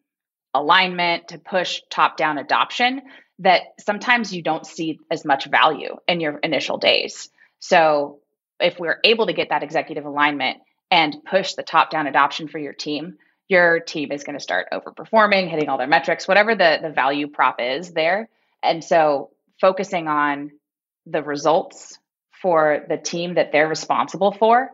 alignment, 0.54 1.28
to 1.28 1.38
push 1.38 1.82
top 1.90 2.16
down 2.16 2.38
adoption, 2.38 3.02
that 3.40 3.62
sometimes 3.78 4.34
you 4.34 4.42
don't 4.42 4.66
see 4.66 4.98
as 5.10 5.24
much 5.24 5.46
value 5.46 5.96
in 6.08 6.20
your 6.20 6.38
initial 6.38 6.78
days. 6.78 7.28
So 7.58 8.20
if 8.58 8.78
we're 8.78 8.98
able 9.04 9.26
to 9.26 9.32
get 9.32 9.50
that 9.50 9.62
executive 9.62 10.06
alignment, 10.06 10.58
and 10.90 11.16
push 11.24 11.54
the 11.54 11.62
top 11.62 11.90
down 11.90 12.06
adoption 12.06 12.48
for 12.48 12.58
your 12.58 12.72
team, 12.72 13.18
your 13.48 13.80
team 13.80 14.12
is 14.12 14.24
going 14.24 14.36
to 14.36 14.42
start 14.42 14.68
overperforming, 14.72 15.48
hitting 15.48 15.68
all 15.68 15.78
their 15.78 15.86
metrics, 15.86 16.28
whatever 16.28 16.54
the, 16.54 16.78
the 16.82 16.90
value 16.90 17.28
prop 17.28 17.56
is 17.60 17.92
there. 17.92 18.28
And 18.62 18.82
so 18.84 19.30
focusing 19.60 20.08
on 20.08 20.52
the 21.06 21.22
results 21.22 21.98
for 22.42 22.84
the 22.88 22.96
team 22.96 23.34
that 23.34 23.52
they're 23.52 23.68
responsible 23.68 24.32
for 24.32 24.70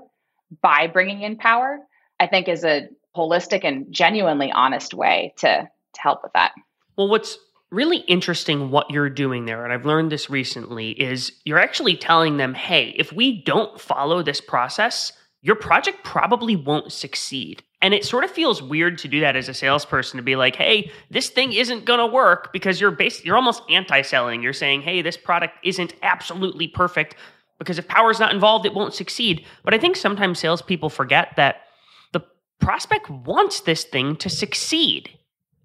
by 0.63 0.87
bringing 0.87 1.23
in 1.23 1.37
power, 1.37 1.79
I 2.21 2.27
think 2.27 2.49
is 2.49 2.65
a 2.65 2.89
holistic 3.17 3.65
and 3.65 3.93
genuinely 3.93 4.53
honest 4.53 4.95
way 4.95 5.33
to, 5.39 5.69
to 5.95 6.01
help 6.01 6.23
with 6.23 6.33
that. 6.35 6.53
Well, 6.97 7.09
what's 7.09 7.39
really 7.71 7.99
interesting 7.99 8.71
what 8.71 8.91
you're 8.91 9.11
doing 9.11 9.45
there, 9.45 9.65
and 9.65 9.73
I've 9.73 9.87
learned 9.87 10.13
this 10.13 10.31
recently, 10.31 10.91
is 10.91 11.33
you're 11.45 11.59
actually 11.59 11.97
telling 11.97 12.37
them, 12.37 12.55
hey, 12.55 12.95
if 12.97 13.13
we 13.13 13.43
don't 13.43 13.81
follow 13.81 14.23
this 14.23 14.41
process, 14.41 15.13
your 15.47 15.55
project 15.55 16.03
probably 16.03 16.57
won't 16.57 16.91
succeed. 16.91 17.63
And 17.81 17.95
it 17.95 18.05
sort 18.05 18.25
of 18.25 18.33
feels 18.33 18.61
weird 18.61 18.99
to 18.99 19.09
do 19.09 19.21
that 19.21 19.37
as 19.37 19.49
a 19.49 19.55
salesperson 19.55 20.17
to 20.17 20.23
be 20.25 20.35
like, 20.35 20.57
"Hey, 20.57 20.91
this 21.09 21.29
thing 21.29 21.53
isn't 21.53 21.85
going 21.85 22.01
to 22.01 22.07
work" 22.07 22.53
because 22.53 22.81
you're 22.81 22.91
bas- 22.91 23.25
you're 23.25 23.37
almost 23.37 23.63
anti-selling. 23.71 24.43
You're 24.43 24.53
saying, 24.53 24.83
"Hey, 24.83 25.03
this 25.03 25.17
product 25.17 25.57
isn't 25.63 25.95
absolutely 26.03 26.67
perfect 26.67 27.15
because 27.61 27.79
if 27.79 27.87
power's 27.87 28.19
not 28.19 28.35
involved, 28.35 28.67
it 28.67 28.75
won't 28.75 28.93
succeed." 28.93 29.47
But 29.63 29.73
I 29.73 29.79
think 29.79 29.95
sometimes 29.95 30.41
salespeople 30.41 30.91
forget 30.91 31.37
that 31.37 31.63
the 32.11 32.25
prospect 32.59 33.09
wants 33.09 33.61
this 33.61 33.85
thing 33.85 34.17
to 34.17 34.29
succeed 34.29 35.17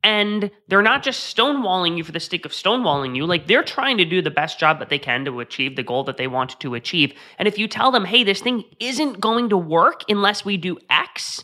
and 0.04 0.50
they're 0.68 0.82
not 0.82 1.04
just 1.04 1.36
stonewalling 1.36 1.98
you 1.98 2.04
for 2.04 2.12
the 2.12 2.20
sake 2.20 2.46
of 2.46 2.52
stonewalling 2.52 3.16
you. 3.16 3.26
Like 3.26 3.48
they're 3.48 3.64
trying 3.64 3.98
to 3.98 4.06
do 4.06 4.22
the 4.22 4.32
best 4.32 4.60
job 4.60 4.80
that 4.80 4.90
they 4.90 5.00
can 5.00 5.26
to 5.26 5.40
achieve 5.40 5.76
the 5.76 5.84
goal 5.84 6.04
that 6.06 6.18
they 6.18 6.28
want 6.28 6.60
to 6.60 6.76
achieve. 6.76 7.14
And 7.38 7.48
if 7.48 7.58
you 7.58 7.68
tell 7.68 7.92
them 7.92 8.06
hey 8.06 8.24
this 8.24 8.42
thing 8.42 8.64
isn't 8.80 9.20
going 9.20 9.50
to 9.50 9.58
work 9.58 10.04
unless 10.10 10.44
we 10.44 10.58
do 10.58 10.78
x 10.90 11.44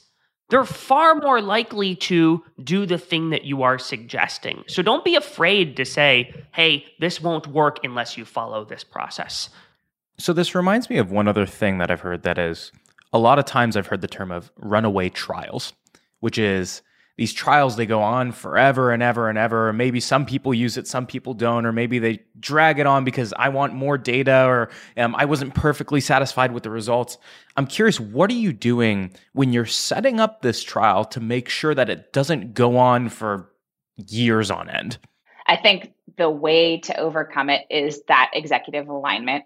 they're 0.49 0.63
far 0.63 1.15
more 1.15 1.41
likely 1.41 1.93
to 1.93 2.41
do 2.63 2.85
the 2.85 2.97
thing 2.97 3.31
that 3.31 3.43
you 3.43 3.63
are 3.63 3.77
suggesting. 3.77 4.63
So 4.67 4.81
don't 4.81 5.03
be 5.03 5.15
afraid 5.15 5.75
to 5.77 5.85
say 5.85 6.33
hey 6.53 6.85
this 6.99 7.21
won't 7.21 7.47
work 7.47 7.79
unless 7.83 8.17
you 8.17 8.25
follow 8.25 8.65
this 8.65 8.83
process. 8.83 9.49
So 10.19 10.33
this 10.33 10.55
reminds 10.55 10.89
me 10.89 10.97
of 10.97 11.11
one 11.11 11.27
other 11.27 11.45
thing 11.45 11.77
that 11.77 11.91
i've 11.91 12.01
heard 12.01 12.23
that 12.23 12.39
is 12.39 12.71
a 13.13 13.19
lot 13.19 13.37
of 13.37 13.45
times 13.45 13.77
i've 13.77 13.87
heard 13.87 14.01
the 14.01 14.07
term 14.07 14.31
of 14.31 14.51
runaway 14.57 15.09
trials 15.09 15.73
which 16.19 16.37
is 16.37 16.81
these 17.17 17.33
trials 17.33 17.75
they 17.75 17.85
go 17.85 18.01
on 18.01 18.31
forever 18.31 18.91
and 18.91 19.01
ever 19.01 19.27
and 19.27 19.37
ever. 19.37 19.69
Or 19.69 19.73
maybe 19.73 19.99
some 19.99 20.25
people 20.25 20.53
use 20.53 20.77
it 20.77 20.87
some 20.87 21.05
people 21.05 21.33
don't 21.33 21.65
or 21.65 21.71
maybe 21.71 21.99
they 21.99 22.21
drag 22.39 22.79
it 22.79 22.85
on 22.85 23.03
because 23.03 23.33
i 23.37 23.49
want 23.49 23.73
more 23.73 23.97
data 23.97 24.45
or 24.45 24.69
um, 24.97 25.15
i 25.15 25.25
wasn't 25.25 25.53
perfectly 25.55 25.99
satisfied 25.99 26.51
with 26.51 26.63
the 26.63 26.69
results. 26.69 27.17
I'm 27.55 27.67
curious 27.67 27.99
what 27.99 28.29
are 28.29 28.35
you 28.35 28.53
doing 28.53 29.13
when 29.33 29.51
you're 29.51 29.65
setting 29.65 30.19
up 30.19 30.41
this 30.41 30.63
trial 30.63 31.03
to 31.05 31.19
make 31.19 31.49
sure 31.49 31.73
that 31.73 31.89
it 31.89 32.13
doesn't 32.13 32.53
go 32.53 32.77
on 32.77 33.09
for 33.09 33.51
years 33.95 34.51
on 34.51 34.69
end? 34.69 34.97
I 35.47 35.55
think 35.55 35.93
the 36.17 36.29
way 36.29 36.79
to 36.81 36.99
overcome 36.99 37.49
it 37.49 37.65
is 37.69 38.03
that 38.07 38.31
executive 38.33 38.87
alignment 38.87 39.45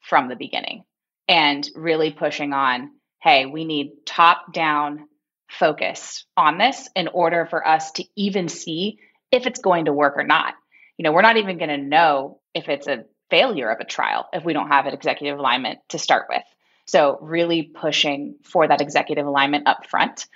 from 0.00 0.28
the 0.28 0.36
beginning 0.36 0.84
and 1.28 1.68
really 1.74 2.10
pushing 2.10 2.52
on 2.52 2.90
hey 3.20 3.46
we 3.46 3.64
need 3.64 3.90
top 4.04 4.52
down 4.52 5.08
focus 5.48 6.24
on 6.36 6.58
this 6.58 6.88
in 6.94 7.08
order 7.08 7.46
for 7.46 7.66
us 7.66 7.92
to 7.92 8.04
even 8.16 8.48
see 8.48 8.98
if 9.30 9.46
it's 9.46 9.60
going 9.60 9.86
to 9.86 9.92
work 9.92 10.14
or 10.16 10.24
not. 10.24 10.54
You 10.96 11.04
know, 11.04 11.12
we're 11.12 11.22
not 11.22 11.36
even 11.36 11.58
going 11.58 11.70
to 11.70 11.78
know 11.78 12.40
if 12.54 12.68
it's 12.68 12.86
a 12.86 13.04
failure 13.30 13.70
of 13.70 13.80
a 13.80 13.84
trial 13.84 14.28
if 14.32 14.44
we 14.44 14.52
don't 14.52 14.68
have 14.68 14.86
an 14.86 14.94
executive 14.94 15.38
alignment 15.38 15.80
to 15.90 15.98
start 15.98 16.26
with. 16.28 16.42
So, 16.86 17.18
really 17.20 17.64
pushing 17.64 18.36
for 18.44 18.68
that 18.68 18.80
executive 18.80 19.26
alignment 19.26 19.66
up 19.66 19.86
front. 19.86 20.26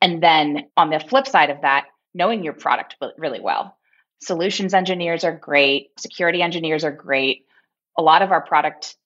And 0.00 0.22
then 0.22 0.68
on 0.76 0.90
the 0.90 1.00
flip 1.00 1.26
side 1.26 1.50
of 1.50 1.62
that, 1.62 1.86
knowing 2.14 2.44
your 2.44 2.52
product 2.52 2.96
really 3.18 3.40
well. 3.40 3.76
Solutions 4.22 4.72
engineers 4.72 5.24
are 5.24 5.36
great, 5.36 5.88
security 5.98 6.40
engineers 6.42 6.84
are 6.84 6.92
great. 6.92 7.44
A 7.98 8.02
lot 8.02 8.22
of 8.22 8.30
our 8.30 8.40
product 8.40 8.96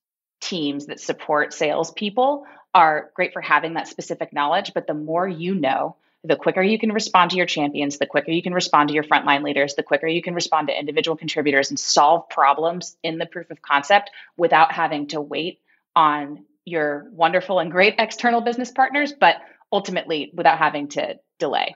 teams 0.41 0.87
that 0.87 1.01
support 1.01 1.53
salespeople 1.53 2.45
are 2.75 3.11
great 3.15 3.33
for 3.33 3.41
having 3.41 3.75
that 3.75 3.89
specific 3.89 4.33
knowledge, 4.33 4.73
but 4.75 4.87
the 4.87 4.95
more 4.95 5.27
you 5.27 5.55
know 5.55 5.97
the 6.23 6.37
quicker 6.37 6.63
you 6.63 6.79
can 6.79 6.93
respond 6.93 7.31
to 7.31 7.37
your 7.37 7.47
champions, 7.47 7.99
the 7.99 8.07
quicker 8.07 8.31
you 8.31 8.43
can 8.43 8.53
respond 8.53 8.89
to 8.89 8.95
your 8.95 9.05
frontline 9.05 9.43
leaders, 9.43 9.75
the 9.75 9.83
quicker 9.83 10.07
you 10.07 10.23
can 10.23 10.35
respond 10.35 10.69
to 10.69 10.79
individual 10.79 11.17
contributors 11.17 11.71
and 11.71 11.79
solve 11.79 12.29
problems 12.29 12.97
in 13.03 13.19
the 13.19 13.27
proof 13.27 13.51
of 13.51 13.63
concept 13.63 14.11
without 14.37 14.73
having 14.73 15.07
to 15.09 15.21
wait 15.21 15.61
on 15.97 16.45
your 16.67 17.09
wonderful 17.13 17.59
and 17.59 17.71
great 17.71 17.95
external 17.99 18.43
business 18.43 18.71
partners, 18.71 19.15
but 19.19 19.37
ultimately 19.73 20.31
without 20.35 20.59
having 20.59 20.89
to 20.89 21.19
delay. 21.39 21.75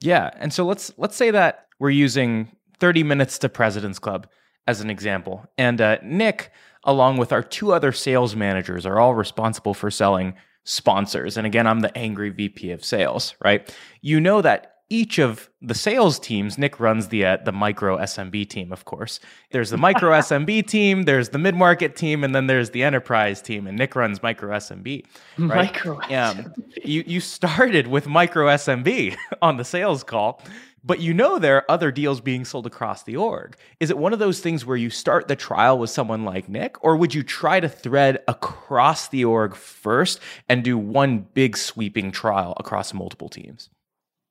Yeah, 0.00 0.30
and 0.36 0.52
so 0.52 0.64
let's 0.64 0.92
let's 0.96 1.16
say 1.16 1.30
that 1.30 1.66
we're 1.78 1.90
using 1.90 2.48
30 2.78 3.02
minutes 3.02 3.38
to 3.38 3.48
President's 3.48 3.98
Club 3.98 4.28
as 4.66 4.80
an 4.80 4.90
example, 4.90 5.46
and 5.56 5.80
uh, 5.80 5.96
Nick, 6.02 6.52
along 6.84 7.16
with 7.18 7.32
our 7.32 7.42
two 7.42 7.72
other 7.72 7.92
sales 7.92 8.34
managers, 8.36 8.86
are 8.86 8.98
all 8.98 9.14
responsible 9.14 9.74
for 9.74 9.90
selling 9.90 10.34
sponsors. 10.64 11.36
And 11.36 11.46
again, 11.46 11.66
I'm 11.66 11.80
the 11.80 11.96
angry 11.96 12.30
VP 12.30 12.70
of 12.70 12.84
sales, 12.84 13.34
right? 13.42 13.74
You 14.02 14.20
know 14.20 14.42
that 14.42 14.78
each 14.90 15.18
of 15.18 15.50
the 15.60 15.74
sales 15.74 16.18
teams, 16.18 16.56
Nick 16.56 16.80
runs 16.80 17.08
the 17.08 17.24
uh, 17.24 17.36
the 17.44 17.52
micro 17.52 17.98
SMB 17.98 18.48
team, 18.48 18.72
of 18.72 18.84
course. 18.86 19.20
There's 19.50 19.70
the 19.70 19.76
micro 19.76 20.10
SMB 20.18 20.66
team, 20.66 21.02
there's 21.02 21.28
the 21.28 21.38
mid 21.38 21.54
market 21.54 21.94
team, 21.94 22.24
and 22.24 22.34
then 22.34 22.46
there's 22.46 22.70
the 22.70 22.82
enterprise 22.82 23.42
team. 23.42 23.66
And 23.66 23.76
Nick 23.76 23.94
runs 23.94 24.22
micro 24.22 24.50
SMB. 24.56 25.04
Right? 25.38 25.72
Micro. 25.72 26.00
Um, 26.10 26.54
you 26.84 27.04
you 27.06 27.20
started 27.20 27.86
with 27.86 28.06
micro 28.06 28.46
SMB 28.46 29.16
on 29.42 29.58
the 29.58 29.64
sales 29.64 30.02
call, 30.04 30.42
but 30.88 31.00
you 31.00 31.12
know 31.12 31.38
there 31.38 31.56
are 31.56 31.70
other 31.70 31.92
deals 31.92 32.22
being 32.22 32.46
sold 32.46 32.66
across 32.66 33.02
the 33.02 33.14
org. 33.14 33.56
Is 33.78 33.90
it 33.90 33.98
one 33.98 34.14
of 34.14 34.18
those 34.18 34.40
things 34.40 34.64
where 34.64 34.76
you 34.76 34.88
start 34.88 35.28
the 35.28 35.36
trial 35.36 35.78
with 35.78 35.90
someone 35.90 36.24
like 36.24 36.48
Nick, 36.48 36.82
or 36.82 36.96
would 36.96 37.14
you 37.14 37.22
try 37.22 37.60
to 37.60 37.68
thread 37.68 38.22
across 38.26 39.08
the 39.08 39.26
org 39.26 39.54
first 39.54 40.18
and 40.48 40.64
do 40.64 40.78
one 40.78 41.26
big 41.34 41.58
sweeping 41.58 42.10
trial 42.10 42.54
across 42.56 42.94
multiple 42.94 43.28
teams? 43.28 43.68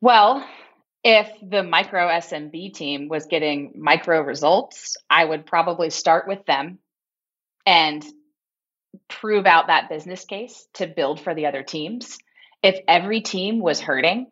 Well, 0.01 0.43
if 1.03 1.29
the 1.47 1.61
micro 1.61 2.07
SMB 2.07 2.73
team 2.73 3.07
was 3.07 3.27
getting 3.27 3.73
micro 3.75 4.21
results, 4.21 4.97
I 5.07 5.23
would 5.23 5.45
probably 5.45 5.91
start 5.91 6.27
with 6.27 6.43
them 6.47 6.79
and 7.67 8.03
prove 9.07 9.45
out 9.45 9.67
that 9.67 9.89
business 9.89 10.25
case 10.25 10.67
to 10.73 10.87
build 10.87 11.19
for 11.21 11.35
the 11.35 11.45
other 11.45 11.61
teams. 11.61 12.17
If 12.63 12.79
every 12.87 13.21
team 13.21 13.59
was 13.59 13.79
hurting, 13.79 14.25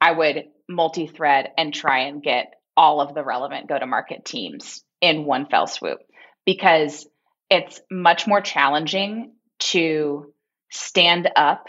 I 0.00 0.10
would 0.10 0.46
multi 0.68 1.06
thread 1.06 1.50
and 1.56 1.72
try 1.72 2.00
and 2.00 2.22
get 2.22 2.54
all 2.76 3.00
of 3.00 3.14
the 3.14 3.24
relevant 3.24 3.68
go 3.68 3.78
to 3.78 3.86
market 3.86 4.24
teams 4.24 4.84
in 5.00 5.24
one 5.24 5.46
fell 5.46 5.66
swoop 5.66 5.98
because 6.44 7.06
it's 7.50 7.80
much 7.90 8.26
more 8.26 8.40
challenging 8.40 9.32
to 9.58 10.32
stand 10.70 11.28
up 11.34 11.66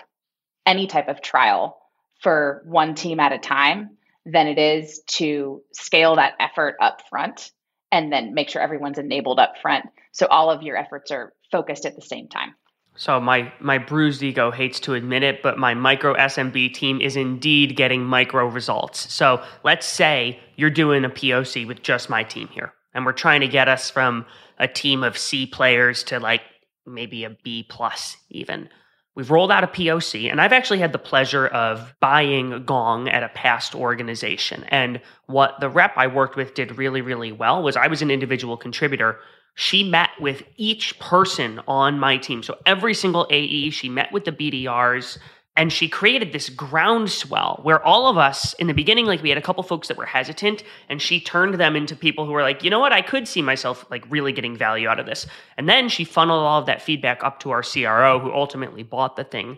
any 0.65 0.88
type 0.88 1.08
of 1.08 1.22
trial 1.22 1.77
for 2.22 2.62
one 2.65 2.96
team 2.96 3.20
at 3.20 3.32
a 3.32 3.39
time 3.39 3.98
than 4.25 4.48
it 4.48 4.60
is 4.60 5.01
to 5.08 5.62
scale 5.74 6.18
that 6.18 6.34
effort 6.39 6.75
up 6.82 7.01
front 7.10 7.51
and 7.91 8.12
then 8.12 8.34
make 8.34 8.50
sure 8.50 8.62
everyone's 8.62 9.00
enabled 9.00 9.39
up 9.39 9.53
front 9.62 9.86
so 10.12 10.27
all 10.27 10.50
of 10.51 10.63
your 10.63 10.75
efforts 10.75 11.12
are 11.12 11.34
focused 11.51 11.86
at 11.86 11.96
the 11.96 12.01
same 12.01 12.27
time. 12.27 12.56
So 13.00 13.18
my 13.22 13.53
my 13.62 13.77
bruised 13.77 14.22
ego 14.22 14.51
hates 14.51 14.77
to 14.82 14.94
admit 14.94 15.24
it, 15.24 15.41
but 15.41 15.58
my 15.58 15.74
micro 15.74 16.15
SMB 16.15 16.74
team 16.74 17.00
is 17.00 17.15
indeed 17.15 17.77
getting 17.77 18.03
micro 18.03 18.46
results. 18.46 19.13
So 19.13 19.41
let's 19.63 19.88
say 19.88 20.38
you're 20.58 20.70
doing 20.70 21.06
a 21.06 21.10
POC 21.10 21.65
with 21.65 21.82
just 21.82 22.10
my 22.10 22.24
team 22.24 22.50
here, 22.50 22.74
and 22.94 23.06
we're 23.06 23.13
trying 23.13 23.39
to 23.39 23.48
get 23.48 23.70
us 23.70 23.89
from 23.89 24.25
a 24.58 24.68
team 24.68 25.06
of 25.06 25.18
C 25.18 25.46
players 25.46 26.03
to 26.03 26.20
like 26.20 26.41
maybe 26.86 27.24
a 27.24 27.38
B 27.41 27.65
plus 27.70 28.18
even. 28.32 28.68
We've 29.15 29.32
rolled 29.32 29.51
out 29.51 29.63
a 29.63 29.68
POC, 29.68 30.29
and 30.29 30.41
I've 30.41 30.51
actually 30.51 30.79
had 30.79 30.91
the 30.91 31.00
pleasure 31.00 31.48
of 31.48 31.96
buying 32.01 32.65
Gong 32.65 33.08
at 33.08 33.24
a 33.24 33.29
past 33.29 33.75
organization. 33.75 34.65
And 34.68 35.00
what 35.27 35.62
the 35.62 35.70
rep 35.70 35.94
I 35.96 36.08
worked 36.08 36.36
with 36.36 36.53
did 36.53 36.77
really, 36.77 37.00
really 37.00 37.32
well 37.32 37.63
was 37.63 37.77
I 37.77 37.88
was 37.88 38.01
an 38.01 38.12
individual 38.12 38.58
contributor. 38.58 39.20
She 39.56 39.84
met 39.84 40.10
with 40.20 40.44
each 40.56 40.98
person 41.00 41.60
on 41.68 42.00
my 42.00 42.18
team. 42.18 42.44
So 42.44 42.58
every 42.65 42.94
single 42.94 43.27
AE, 43.29 43.72
she 43.72 43.89
met 43.89 44.12
with 44.12 44.25
the 44.25 44.32
BDRs 44.32 45.18
and 45.60 45.74
she 45.74 45.89
created 45.89 46.32
this 46.32 46.48
groundswell 46.48 47.60
where 47.63 47.84
all 47.84 48.08
of 48.08 48.18
us 48.18 48.53
in 48.53 48.68
the 48.68 48.74
beginning 48.74 49.06
like 49.06 49.22
we 49.22 49.27
had 49.27 49.38
a 49.38 49.41
couple 49.41 49.62
folks 49.62 49.89
that 49.89 49.98
were 49.98 50.06
hesitant 50.06 50.63
and 50.88 51.01
she 51.01 51.20
turned 51.20 51.56
them 51.56 51.75
into 51.75 51.98
people 51.98 52.25
who 52.25 52.32
were 52.32 52.44
like 52.44 52.63
you 52.63 52.70
know 52.70 52.79
what? 52.79 52.94
I 52.94 53.01
could 53.01 53.27
see 53.27 53.41
myself 53.41 53.86
like 53.91 54.10
really 54.10 54.31
getting 54.31 54.55
value 54.55 54.88
out 54.88 55.01
of 55.01 55.05
this. 55.05 55.27
And 55.57 55.68
then 55.68 55.90
she 55.90 56.05
funneled 56.05 56.44
all 56.44 56.62
of 56.62 56.66
that 56.68 56.81
feedback 56.81 57.25
up 57.25 57.42
to 57.42 57.51
our 57.51 57.62
cro 57.62 58.20
who 58.20 58.31
ultimately 58.31 58.83
bought 58.83 59.18
the 59.18 59.25
thing. 59.25 59.57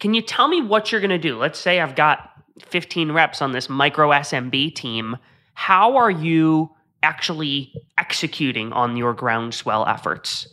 Can 0.00 0.14
you 0.14 0.22
tell 0.22 0.48
me 0.48 0.62
what 0.62 0.90
you're 0.90 1.00
going 1.00 1.10
to 1.10 1.18
do? 1.18 1.38
Let's 1.38 1.60
say 1.60 1.80
i've 1.80 1.94
got 1.94 2.30
15 2.66 3.12
reps 3.12 3.40
on 3.40 3.52
this 3.52 3.68
micro 3.68 4.10
smb 4.10 4.74
team. 4.74 5.16
How 5.54 5.96
are 5.96 6.10
you 6.10 6.70
actually 7.02 7.72
executing 7.98 8.72
on 8.72 8.96
your 8.96 9.14
groundswell 9.14 9.86
efforts? 9.86 10.52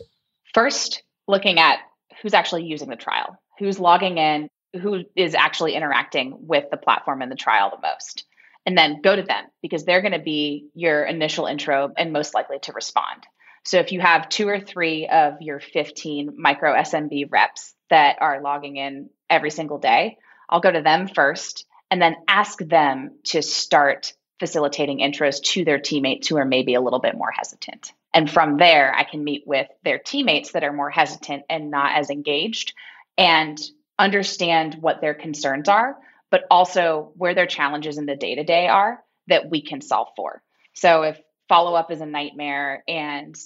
First 0.54 1.02
looking 1.26 1.58
at 1.58 1.78
who's 2.22 2.34
actually 2.34 2.64
using 2.64 2.88
the 2.88 2.96
trial 2.96 3.38
who's 3.58 3.78
logging 3.78 4.18
in 4.18 4.48
who 4.80 5.02
is 5.16 5.34
actually 5.34 5.74
interacting 5.74 6.36
with 6.40 6.64
the 6.70 6.76
platform 6.76 7.22
in 7.22 7.28
the 7.28 7.34
trial 7.34 7.70
the 7.70 7.86
most 7.86 8.24
and 8.66 8.76
then 8.76 9.00
go 9.02 9.16
to 9.16 9.22
them 9.22 9.44
because 9.62 9.84
they're 9.84 10.02
going 10.02 10.12
to 10.12 10.18
be 10.18 10.68
your 10.74 11.04
initial 11.04 11.46
intro 11.46 11.90
and 11.96 12.12
most 12.12 12.34
likely 12.34 12.58
to 12.60 12.72
respond. 12.72 13.26
So 13.64 13.78
if 13.78 13.92
you 13.92 14.00
have 14.00 14.28
two 14.28 14.48
or 14.48 14.60
three 14.60 15.08
of 15.08 15.40
your 15.40 15.60
15 15.60 16.34
micro 16.36 16.74
smb 16.74 17.30
reps 17.30 17.74
that 17.90 18.16
are 18.20 18.42
logging 18.42 18.76
in 18.76 19.10
every 19.30 19.50
single 19.50 19.78
day 19.78 20.16
i'll 20.48 20.60
go 20.60 20.70
to 20.70 20.82
them 20.82 21.08
first 21.08 21.66
and 21.90 22.00
then 22.00 22.16
ask 22.26 22.58
them 22.58 23.18
to 23.24 23.42
start 23.42 24.12
facilitating 24.38 24.98
intros 24.98 25.42
to 25.42 25.64
their 25.64 25.78
teammates 25.78 26.28
who 26.28 26.36
are 26.36 26.44
maybe 26.44 26.74
a 26.74 26.80
little 26.80 27.00
bit 27.00 27.16
more 27.16 27.30
hesitant 27.30 27.92
and 28.14 28.30
from 28.30 28.56
there 28.56 28.94
i 28.94 29.04
can 29.04 29.24
meet 29.24 29.42
with 29.46 29.66
their 29.84 29.98
teammates 29.98 30.52
that 30.52 30.64
are 30.64 30.72
more 30.72 30.90
hesitant 30.90 31.44
and 31.50 31.70
not 31.70 31.96
as 31.96 32.10
engaged 32.10 32.74
and 33.16 33.58
understand 33.98 34.76
what 34.80 35.00
their 35.00 35.14
concerns 35.14 35.68
are, 35.68 35.96
but 36.30 36.44
also 36.50 37.12
where 37.16 37.34
their 37.34 37.46
challenges 37.46 37.98
in 37.98 38.06
the 38.06 38.16
day 38.16 38.36
to 38.36 38.44
day 38.44 38.68
are 38.68 39.02
that 39.26 39.50
we 39.50 39.60
can 39.60 39.80
solve 39.80 40.08
for. 40.16 40.42
So 40.74 41.02
if 41.02 41.20
follow 41.48 41.74
up 41.74 41.90
is 41.90 42.00
a 42.00 42.06
nightmare 42.06 42.84
and 42.86 43.36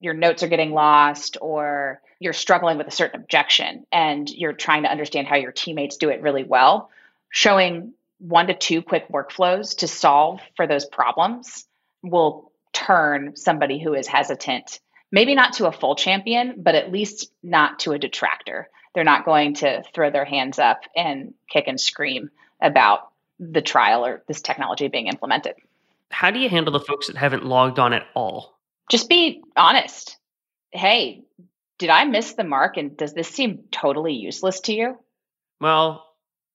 your 0.00 0.14
notes 0.14 0.42
are 0.42 0.48
getting 0.48 0.72
lost 0.72 1.36
or 1.40 2.00
you're 2.18 2.32
struggling 2.32 2.76
with 2.76 2.88
a 2.88 2.92
certain 2.92 3.20
objection 3.20 3.86
and 3.92 4.28
you're 4.28 4.52
trying 4.52 4.82
to 4.82 4.90
understand 4.90 5.26
how 5.26 5.36
your 5.36 5.52
teammates 5.52 5.96
do 5.96 6.08
it 6.10 6.22
really 6.22 6.44
well, 6.44 6.90
showing 7.30 7.92
one 8.20 8.46
to 8.46 8.54
two 8.54 8.82
quick 8.82 9.08
workflows 9.08 9.78
to 9.78 9.88
solve 9.88 10.40
for 10.56 10.66
those 10.66 10.86
problems 10.86 11.66
will 12.02 12.52
turn 12.72 13.34
somebody 13.34 13.78
who 13.78 13.94
is 13.94 14.06
hesitant, 14.06 14.78
maybe 15.10 15.34
not 15.34 15.54
to 15.54 15.66
a 15.66 15.72
full 15.72 15.96
champion, 15.96 16.54
but 16.58 16.74
at 16.74 16.92
least 16.92 17.32
not 17.42 17.80
to 17.80 17.92
a 17.92 17.98
detractor 17.98 18.68
they're 18.94 19.04
not 19.04 19.24
going 19.24 19.54
to 19.54 19.82
throw 19.94 20.10
their 20.10 20.24
hands 20.24 20.58
up 20.58 20.82
and 20.96 21.34
kick 21.48 21.64
and 21.68 21.80
scream 21.80 22.30
about 22.60 23.10
the 23.38 23.62
trial 23.62 24.04
or 24.04 24.22
this 24.26 24.40
technology 24.40 24.88
being 24.88 25.06
implemented. 25.06 25.54
How 26.10 26.30
do 26.30 26.40
you 26.40 26.48
handle 26.48 26.72
the 26.72 26.80
folks 26.80 27.06
that 27.06 27.16
haven't 27.16 27.44
logged 27.44 27.78
on 27.78 27.92
at 27.92 28.06
all? 28.14 28.58
Just 28.90 29.08
be 29.08 29.42
honest. 29.56 30.16
Hey, 30.72 31.22
did 31.78 31.90
I 31.90 32.04
miss 32.04 32.32
the 32.34 32.44
mark 32.44 32.76
and 32.76 32.96
does 32.96 33.14
this 33.14 33.28
seem 33.28 33.64
totally 33.70 34.14
useless 34.14 34.60
to 34.60 34.72
you? 34.72 34.98
Well, 35.60 36.04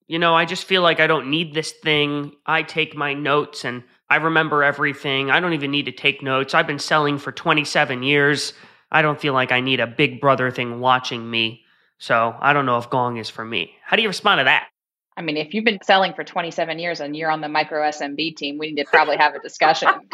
you 0.08 0.18
know, 0.18 0.34
I 0.34 0.44
just 0.44 0.64
feel 0.64 0.82
like 0.82 1.00
I 1.00 1.06
don't 1.06 1.30
need 1.30 1.54
this 1.54 1.72
thing. 1.72 2.32
I 2.46 2.62
take 2.62 2.96
my 2.96 3.12
notes 3.12 3.64
and 3.64 3.82
I 4.08 4.16
remember 4.16 4.62
everything. 4.62 5.30
I 5.30 5.40
don't 5.40 5.52
even 5.52 5.70
need 5.70 5.86
to 5.86 5.92
take 5.92 6.22
notes. 6.22 6.54
I've 6.54 6.66
been 6.66 6.78
selling 6.78 7.18
for 7.18 7.32
27 7.32 8.02
years. 8.02 8.52
I 8.90 9.02
don't 9.02 9.20
feel 9.20 9.32
like 9.32 9.50
I 9.50 9.60
need 9.60 9.80
a 9.80 9.86
big 9.86 10.20
brother 10.20 10.50
thing 10.50 10.80
watching 10.80 11.28
me. 11.28 11.62
So 11.98 12.36
I 12.40 12.52
don't 12.52 12.66
know 12.66 12.78
if 12.78 12.90
Gong 12.90 13.16
is 13.16 13.28
for 13.28 13.44
me. 13.44 13.72
How 13.82 13.96
do 13.96 14.02
you 14.02 14.08
respond 14.08 14.40
to 14.40 14.44
that? 14.44 14.68
I 15.16 15.22
mean, 15.22 15.38
if 15.38 15.54
you've 15.54 15.64
been 15.64 15.78
selling 15.82 16.12
for 16.12 16.24
27 16.24 16.78
years 16.78 17.00
and 17.00 17.16
you're 17.16 17.30
on 17.30 17.40
the 17.40 17.48
micro 17.48 17.82
SMB 17.82 18.36
team, 18.36 18.58
we 18.58 18.72
need 18.72 18.84
to 18.84 18.84
probably 18.84 19.16
have 19.16 19.34
a 19.34 19.40
discussion. 19.40 19.88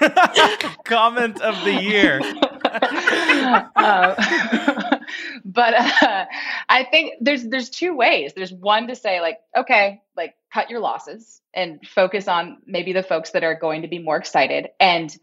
Comment 0.84 1.40
of 1.40 1.64
the 1.64 1.72
year. 1.82 2.20
uh, 3.76 4.95
but 5.44 5.74
uh, 5.74 6.24
I 6.68 6.84
think 6.84 7.14
there's 7.20 7.44
there's 7.44 7.70
two 7.70 7.94
ways. 7.94 8.32
There's 8.34 8.52
one 8.52 8.88
to 8.88 8.94
say 8.94 9.20
like, 9.20 9.38
okay, 9.56 10.02
like 10.16 10.34
cut 10.52 10.70
your 10.70 10.80
losses 10.80 11.40
and 11.54 11.80
focus 11.86 12.28
on 12.28 12.58
maybe 12.66 12.92
the 12.92 13.02
folks 13.02 13.30
that 13.30 13.44
are 13.44 13.58
going 13.58 13.82
to 13.82 13.88
be 13.88 13.98
more 13.98 14.16
excited 14.16 14.68
and 14.80 15.14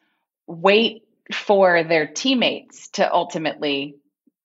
wait 0.48 1.04
for 1.32 1.84
their 1.84 2.08
teammates 2.08 2.89
to 2.89 3.12
ultimately 3.12 3.96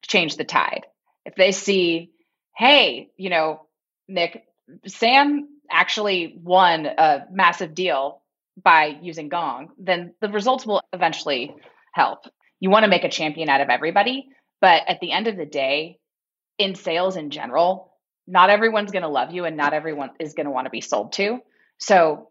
change 0.03 0.37
the 0.37 0.45
tide 0.45 0.87
if 1.29 1.35
they 1.35 1.53
see, 1.53 2.11
hey, 2.57 3.11
you 3.19 3.29
know, 3.29 3.67
Nick, 4.09 4.45
Sam 4.87 5.47
actually 5.71 6.41
won 6.43 6.87
a 6.87 7.27
massive 7.31 7.75
deal 7.75 8.23
by 8.63 8.97
using 9.03 9.29
Gong, 9.29 9.69
then 9.79 10.15
the 10.23 10.31
results 10.31 10.65
will 10.65 10.81
eventually 10.95 11.55
help. 11.93 12.21
You 12.61 12.71
want 12.71 12.85
to 12.85 12.91
make 12.91 13.05
a 13.05 13.11
champion 13.11 13.51
out 13.51 13.61
of 13.61 13.69
everybody, 13.69 14.31
but 14.61 14.83
at 14.89 15.01
the 15.01 15.13
end 15.13 15.27
of 15.29 15.37
the 15.37 15.47
day, 15.47 15.99
in 16.59 16.75
sales 16.75 17.17
in 17.17 17.31
general, 17.31 17.93
not 18.27 18.51
everyone's 18.51 18.91
going 18.91 19.03
to 19.03 19.09
love 19.09 19.33
you 19.33 19.45
and 19.45 19.57
not 19.57 19.73
everyone 19.73 20.11
is 20.19 20.35
going 20.35 20.47
to 20.47 20.51
want 20.51 20.67
to 20.67 20.71
be 20.71 20.81
sold 20.81 21.13
to. 21.13 21.41
So 21.79 22.29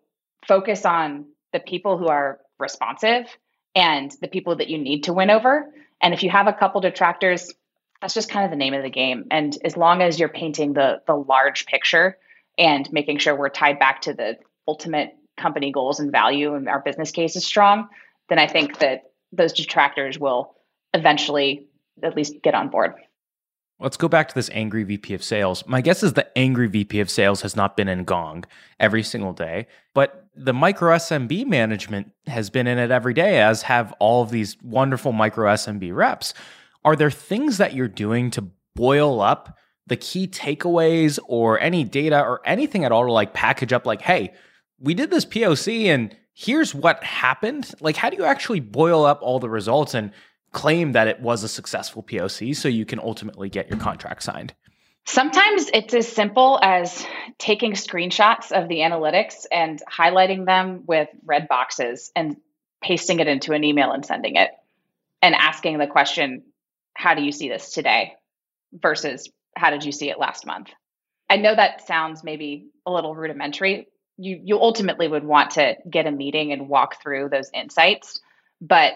focus 0.48 0.86
on 0.86 1.26
the 1.54 1.60
people 1.60 1.98
who 1.98 2.08
are 2.08 2.40
responsive 2.60 3.26
and 3.76 4.12
the 4.22 4.28
people 4.28 4.58
that 4.58 4.70
you 4.70 4.78
need 4.78 5.06
to 5.06 5.13
win 5.13 5.30
over. 5.30 5.72
And 6.02 6.13
if 6.13 6.24
you 6.24 6.30
have 6.30 6.48
a 6.48 6.54
couple 6.54 6.82
detractors, 6.82 7.52
that's 8.02 8.13
just 8.13 8.30
kind 8.30 8.46
of 8.46 8.52
the 8.52 8.58
name 8.58 8.74
of 8.74 8.84
the 8.84 8.90
game. 8.90 9.26
And 9.32 9.58
as 9.63 9.76
long 9.76 10.02
as 10.02 10.20
you're 10.20 10.30
painting 10.30 10.74
the 10.74 11.02
the 11.08 11.16
large 11.16 11.66
picture 11.66 12.18
and 12.58 12.92
making 12.92 13.20
sure 13.20 13.36
we're 13.36 13.50
tied 13.50 13.80
back 13.80 14.02
to 14.02 14.13
the 14.13 14.38
ultimate 14.68 15.16
company 15.38 15.72
goals 15.72 16.00
and 16.00 16.12
value 16.12 16.56
and 16.56 16.68
our 16.68 16.82
business 16.82 17.12
case 17.12 17.36
is 17.36 17.46
strong, 17.46 17.88
then 18.30 18.40
I 18.40 18.48
think 18.48 18.80
that 18.80 19.12
those 19.32 19.54
detractors 19.54 20.20
will 20.20 20.56
eventually 20.94 21.66
at 22.03 22.15
least 22.15 22.41
get 22.43 22.53
on 22.53 22.69
board. 22.69 22.93
Let's 23.79 23.97
go 23.97 24.07
back 24.07 24.27
to 24.29 24.36
this 24.36 24.49
angry 24.53 24.83
VP 24.83 25.13
of 25.13 25.23
sales. 25.23 25.63
My 25.67 25.81
guess 25.81 26.01
is 26.01 26.13
the 26.13 26.36
angry 26.36 26.67
VP 26.67 26.99
of 26.99 27.12
sales 27.12 27.41
has 27.41 27.55
not 27.55 27.77
been 27.77 27.88
in 27.88 28.05
Gong 28.05 28.43
every 28.79 29.03
single 29.03 29.33
day, 29.33 29.67
but 29.93 30.25
the 30.36 30.53
micro 30.53 30.95
SMB 30.95 31.45
management 31.45 32.12
has 32.25 32.49
been 32.49 32.65
in 32.65 32.79
it 32.79 32.89
every 32.89 33.13
day, 33.13 33.39
as 33.39 33.62
have 33.63 33.93
all 33.99 34.23
of 34.23 34.31
these 34.31 34.57
wonderful 34.63 35.12
micro 35.12 35.53
SMB 35.53 35.95
reps. 35.95 36.33
Are 36.83 36.95
there 36.95 37.12
things 37.12 37.57
that 37.60 37.73
you're 37.73 37.88
doing 37.88 38.31
to 38.31 38.49
boil 38.75 39.21
up 39.21 39.57
the 39.86 39.97
key 39.97 40.27
takeaways 40.27 41.19
or 41.27 41.60
any 41.60 41.83
data 41.83 42.19
or 42.19 42.41
anything 42.45 42.83
at 42.83 42.91
all 42.91 43.05
to 43.05 43.12
like 43.12 43.33
package 43.33 43.73
up, 43.73 43.86
like, 43.86 44.01
hey, 44.01 44.33
we 44.79 44.93
did 44.95 45.12
this 45.12 45.25
POC 45.25 45.86
and 45.86 46.15
here's 46.33 46.73
what 46.73 47.03
happened? 47.03 47.73
Like, 47.79 47.95
how 47.95 48.10
do 48.10 48.17
you 48.17 48.25
actually 48.25 48.60
boil 48.60 49.05
up 49.05 49.19
all 49.21 49.39
the 49.39 49.49
results 49.49 49.93
and 49.93 50.12
claim 50.51 50.93
that 50.93 51.07
it 51.07 51.19
was 51.19 51.43
a 51.43 51.47
successful 51.47 52.03
POC 52.03 52.55
so 52.55 52.67
you 52.67 52.86
can 52.86 52.99
ultimately 52.99 53.49
get 53.49 53.69
your 53.69 53.79
contract 53.79 54.23
signed? 54.23 54.53
Sometimes 55.05 55.69
it's 55.73 55.93
as 55.93 56.07
simple 56.07 56.60
as 56.62 57.05
taking 57.38 57.73
screenshots 57.73 58.51
of 58.51 58.67
the 58.67 58.79
analytics 58.79 59.45
and 59.51 59.81
highlighting 59.89 60.45
them 60.45 60.83
with 60.86 61.07
red 61.25 61.47
boxes 61.47 62.12
and 62.15 62.36
pasting 62.81 63.19
it 63.19 63.27
into 63.27 63.53
an 63.53 63.63
email 63.63 63.91
and 63.91 64.05
sending 64.05 64.36
it 64.36 64.51
and 65.21 65.33
asking 65.33 65.77
the 65.77 65.88
question, 65.88 66.43
How 66.93 67.13
do 67.13 67.23
you 67.23 67.31
see 67.31 67.47
this 67.47 67.71
today? 67.71 68.15
versus 68.73 69.29
How 69.55 69.69
did 69.69 69.86
you 69.86 69.93
see 69.93 70.10
it 70.10 70.19
last 70.19 70.45
month? 70.45 70.71
I 71.29 71.38
know 71.38 71.55
that 71.55 71.88
sounds 71.88 72.23
maybe 72.23 72.67
a 72.86 72.91
little 72.91 73.15
rudimentary. 73.15 73.88
You, 74.17 74.41
you 74.43 74.60
ultimately 74.60 75.07
would 75.07 75.23
want 75.23 75.51
to 75.51 75.75
get 75.89 76.05
a 76.05 76.12
meeting 76.12 76.51
and 76.51 76.67
walk 76.67 77.01
through 77.01 77.29
those 77.29 77.49
insights, 77.53 78.19
but 78.60 78.93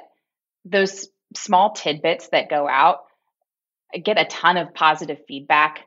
those 0.66 1.08
small 1.36 1.74
tidbits 1.74 2.30
that 2.30 2.50
go 2.50 2.68
out 2.68 3.00
get 4.04 4.20
a 4.20 4.26
ton 4.26 4.58
of 4.58 4.74
positive 4.74 5.20
feedback 5.28 5.86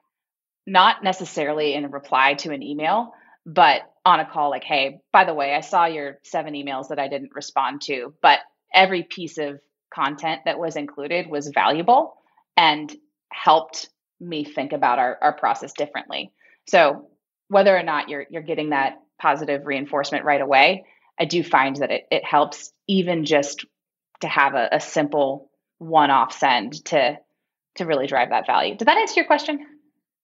not 0.67 1.03
necessarily 1.03 1.75
in 1.75 1.91
reply 1.91 2.35
to 2.35 2.53
an 2.53 2.63
email, 2.63 3.13
but 3.45 3.83
on 4.05 4.21
a 4.21 4.27
call 4.27 4.51
like, 4.51 4.65
hey, 4.65 5.01
by 5.13 5.25
the 5.25 5.35
way, 5.35 5.55
I 5.55 5.61
saw 5.61 5.87
your 5.87 6.19
seven 6.23 6.55
emails 6.55 6.89
that 6.89 6.99
I 6.99 7.09
didn't 7.09 7.35
respond 7.35 7.83
to, 7.83 8.15
but 8.23 8.41
every 8.73 9.03
piece 9.03 9.39
of 9.39 9.61
content 9.95 10.43
that 10.47 10.59
was 10.59 10.77
included 10.77 11.29
was 11.29 11.51
valuable 11.55 12.15
and 12.57 12.95
helped 13.31 13.89
me 14.21 14.45
think 14.45 14.73
about 14.73 14.99
our, 14.99 15.19
our 15.21 15.33
process 15.33 15.73
differently. 15.73 16.33
So 16.67 17.09
whether 17.49 17.77
or 17.77 17.83
not 17.83 18.09
you're 18.09 18.25
you're 18.31 18.43
getting 18.43 18.71
that 18.71 18.95
positive 19.21 19.67
reinforcement 19.67 20.25
right 20.25 20.41
away, 20.41 20.85
I 21.19 21.27
do 21.27 21.43
find 21.45 21.77
that 21.77 21.91
it, 21.91 22.07
it 22.11 22.25
helps 22.25 22.73
even 22.89 23.25
just 23.25 23.67
to 24.20 24.29
have 24.29 24.55
a, 24.55 24.68
a 24.72 24.81
simple 24.81 25.50
one-off 25.79 26.33
send 26.33 26.85
to 26.87 27.18
to 27.77 27.85
really 27.85 28.07
drive 28.07 28.31
that 28.31 28.46
value. 28.46 28.77
Did 28.77 28.87
that 28.87 28.98
answer 28.98 29.20
your 29.20 29.27
question? 29.27 29.66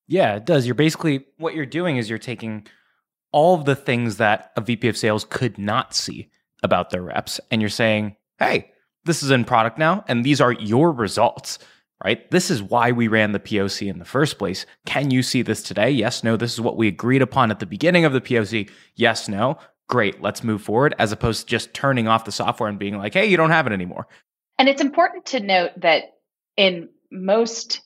Yeah, 0.07 0.37
it 0.37 0.47
does. 0.47 0.67
You're 0.67 0.75
basically 0.75 1.25
what 1.39 1.55
you're 1.55 1.67
doing 1.67 1.97
is 1.97 2.09
you're 2.09 2.19
taking 2.19 2.67
all 3.33 3.55
of 3.55 3.65
the 3.65 3.77
things 3.77 4.17
that 4.19 4.53
a 4.57 4.61
VP 4.61 4.89
of 4.89 4.97
sales 4.97 5.25
could 5.25 5.59
not 5.59 5.95
see 5.95 6.31
about 6.63 6.91
their 6.91 7.03
reps 7.03 7.41
and 7.51 7.61
you're 7.61 7.69
saying, 7.69 8.17
"Hey, 8.39 8.73
this 9.05 9.23
is 9.23 9.31
in 9.31 9.45
product 9.45 9.79
now 9.79 10.05
and 10.09 10.25
these 10.25 10.41
are 10.41 10.53
your 10.53 10.93
results." 10.93 11.59
Right? 12.03 12.31
This 12.31 12.51
is 12.51 12.63
why 12.63 12.93
we 12.93 13.09
ran 13.09 13.33
the 13.33 13.39
POC 13.39 13.91
in 13.91 13.99
the 13.99 14.07
first 14.07 14.39
place. 14.39 14.65
Can 14.87 15.11
you 15.11 15.23
see 15.23 15.43
this 15.43 15.63
today? 15.63 15.91
Yes, 15.91 16.25
no. 16.25 16.35
This 16.35 16.55
is 16.55 16.61
what 16.61 16.79
we 16.79 16.89
agreed 16.89 17.21
upon 17.21 17.51
at 17.51 17.59
the 17.59 17.67
beginning 17.67 18.07
of 18.07 18.15
the 18.15 18.23
POC. 18.23 18.71
Yes, 18.97 19.29
no. 19.29 19.59
Great, 19.91 20.23
let's 20.23 20.45
move 20.45 20.63
forward 20.63 20.95
as 21.01 21.11
opposed 21.11 21.41
to 21.41 21.47
just 21.49 21.75
turning 21.75 22.07
off 22.07 22.25
the 22.25 22.31
software 22.31 22.69
and 22.69 22.79
being 22.79 22.97
like, 22.97 23.13
"Hey, 23.13 23.27
you 23.27 23.37
don't 23.37 23.51
have 23.51 23.67
it 23.67 23.73
anymore." 23.73 24.07
And 24.57 24.69
it's 24.69 24.81
important 24.81 25.27
to 25.27 25.41
note 25.41 25.73
that 25.79 26.05
in 26.57 26.91
most 27.11 27.83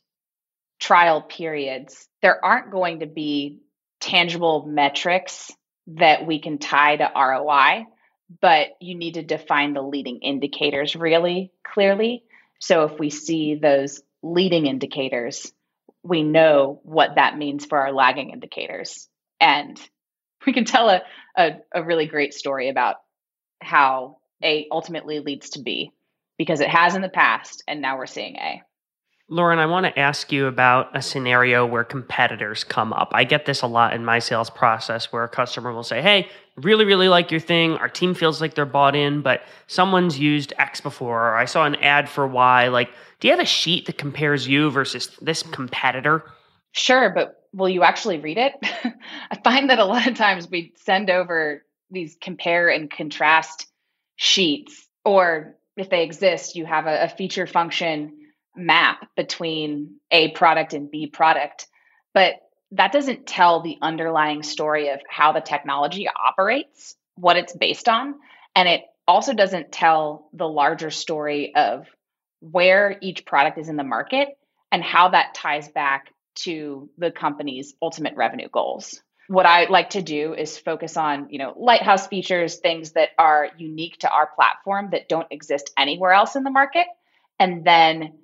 trial 0.79 1.23
periods, 1.23 2.07
there 2.21 2.45
aren't 2.45 2.71
going 2.71 3.01
to 3.01 3.07
be 3.07 3.61
tangible 4.01 4.67
metrics 4.67 5.51
that 5.87 6.27
we 6.27 6.41
can 6.41 6.59
tie 6.59 6.97
to 6.97 7.11
ROI, 7.17 7.87
but 8.43 8.69
you 8.81 8.97
need 8.97 9.15
to 9.15 9.23
define 9.23 9.73
the 9.73 9.81
leading 9.81 10.21
indicators 10.21 10.95
really 10.95 11.53
clearly. 11.63 12.23
So 12.61 12.85
if 12.85 12.99
we 12.99 13.09
see 13.09 13.55
those 13.55 14.03
leading 14.23 14.67
indicators, 14.67 15.51
we 16.03 16.23
know 16.23 16.81
what 16.83 17.15
that 17.15 17.39
means 17.39 17.65
for 17.65 17.79
our 17.79 17.93
lagging 17.93 18.29
indicators. 18.29 19.09
And 19.41 19.81
we 20.47 20.53
can 20.53 20.65
tell 20.65 20.89
a, 20.89 21.03
a, 21.37 21.57
a 21.75 21.83
really 21.83 22.07
great 22.07 22.35
story 22.35 22.69
about 22.69 22.97
how 23.61 24.19
A 24.43 24.67
ultimately 24.71 25.21
leads 25.21 25.51
to 25.51 25.63
B 25.63 25.91
because 26.39 26.61
it 26.61 26.69
has 26.69 26.95
in 26.95 27.03
the 27.03 27.09
past, 27.09 27.63
and 27.69 27.81
now 27.81 27.97
we're 27.97 28.07
seeing 28.07 28.37
A. 28.37 28.63
Lauren, 29.31 29.59
I 29.59 29.65
want 29.65 29.87
to 29.87 29.99
ask 29.99 30.31
you 30.33 30.47
about 30.47 30.95
a 30.95 31.01
scenario 31.01 31.65
where 31.65 31.83
competitors 31.83 32.63
come 32.63 32.93
up. 32.93 33.09
I 33.13 33.25
get 33.25 33.47
this 33.47 33.63
a 33.63 33.67
lot 33.67 33.95
in 33.95 34.05
my 34.05 34.19
sales 34.19 34.51
process 34.51 35.11
where 35.13 35.25
a 35.25 35.29
customer 35.29 35.73
will 35.73 35.83
say, 35.83 36.03
Hey, 36.03 36.29
really, 36.57 36.85
really 36.85 37.09
like 37.09 37.31
your 37.31 37.41
thing. 37.41 37.73
Our 37.79 37.89
team 37.89 38.13
feels 38.13 38.43
like 38.43 38.55
they're 38.55 38.67
bought 38.67 38.95
in, 38.95 39.23
but 39.23 39.41
someone's 39.67 40.19
used 40.19 40.53
X 40.59 40.83
before, 40.83 41.31
or 41.31 41.37
I 41.37 41.47
saw 41.47 41.65
an 41.65 41.77
ad 41.77 42.07
for 42.09 42.27
Y. 42.27 42.69
Like, 42.69 42.91
do 43.21 43.29
you 43.29 43.33
have 43.33 43.41
a 43.41 43.47
sheet 43.47 43.87
that 43.87 43.97
compares 43.97 44.47
you 44.47 44.71
versus 44.71 45.17
this 45.23 45.43
competitor? 45.43 46.25
Sure, 46.73 47.11
but 47.15 47.44
will 47.55 47.69
you 47.69 47.83
actually 47.83 48.19
read 48.19 48.37
it? 48.37 48.53
I 49.31 49.37
find 49.43 49.71
that 49.71 49.79
a 49.79 49.85
lot 49.85 50.07
of 50.07 50.17
times 50.17 50.51
we 50.51 50.73
send 50.85 51.09
over 51.09 51.63
these 51.91 52.17
compare 52.21 52.69
and 52.69 52.91
contrast 52.91 53.67
sheets, 54.17 54.87
or 55.05 55.57
if 55.77 55.89
they 55.89 56.03
exist, 56.03 56.57
you 56.57 56.67
have 56.67 56.87
a, 56.87 57.05
a 57.05 57.09
feature 57.09 57.47
function 57.47 58.13
map 58.57 59.09
between 59.17 59.97
A 60.11 60.31
product 60.33 60.75
and 60.75 60.91
B 60.91 61.07
product. 61.07 61.67
But 62.13 62.35
that 62.73 62.93
doesn't 62.93 63.27
tell 63.27 63.61
the 63.61 63.79
underlying 63.81 64.43
story 64.43 64.89
of 64.89 65.01
how 65.09 65.33
the 65.33 65.41
technology 65.41 66.09
operates, 66.09 66.97
what 67.17 67.37
it's 67.37 67.53
based 67.57 67.89
on. 67.89 68.15
And 68.57 68.69
it 68.69 68.83
also 69.07 69.33
doesn't 69.33 69.71
tell 69.71 70.29
the 70.33 70.49
larger 70.49 70.91
story 70.91 71.55
of 71.55 71.87
where 72.41 72.99
each 73.01 73.25
product 73.25 73.59
is 73.59 73.69
in 73.69 73.77
the 73.77 73.85
market 73.85 74.29
and 74.73 74.83
how 74.83 75.11
that 75.11 75.35
ties 75.35 75.69
back 75.69 76.13
to 76.37 76.91
the 76.99 77.11
company's 77.11 77.75
ultimate 77.81 78.17
revenue 78.17 78.49
goals. 78.49 79.01
What 79.29 79.47
I 79.47 79.65
like 79.65 79.91
to 79.91 80.03
do 80.03 80.35
is 80.35 80.59
focus 80.59 80.97
on, 80.97 81.29
you 81.31 81.39
know, 81.39 81.55
lighthouse 81.57 82.07
features, 82.07 82.57
things 82.57 82.93
that 82.93 83.11
are 83.19 83.49
unique 83.57 83.99
to 84.01 84.11
our 84.11 84.29
platform 84.35 84.91
that 84.91 85.09
don't 85.09 85.29
exist 85.31 85.73
anywhere 85.79 86.13
else 86.13 86.37
in 86.37 86.43
the 86.43 86.51
market, 86.51 86.87
and 87.39 87.65
then 87.65 88.19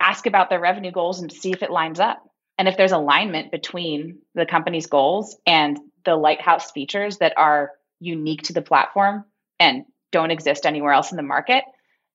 ask 0.00 0.26
about 0.26 0.50
their 0.50 0.60
revenue 0.60 0.92
goals 0.92 1.20
and 1.20 1.32
see 1.32 1.52
if 1.52 1.62
it 1.62 1.70
lines 1.70 2.00
up. 2.00 2.22
And 2.58 2.68
if 2.68 2.76
there's 2.76 2.92
alignment 2.92 3.50
between 3.50 4.18
the 4.34 4.46
company's 4.46 4.86
goals 4.86 5.36
and 5.46 5.78
the 6.04 6.14
lighthouse 6.14 6.70
features 6.70 7.18
that 7.18 7.32
are 7.36 7.72
unique 7.98 8.42
to 8.42 8.52
the 8.52 8.62
platform 8.62 9.24
and 9.58 9.84
don't 10.12 10.30
exist 10.30 10.66
anywhere 10.66 10.92
else 10.92 11.10
in 11.10 11.16
the 11.16 11.22
market, 11.22 11.64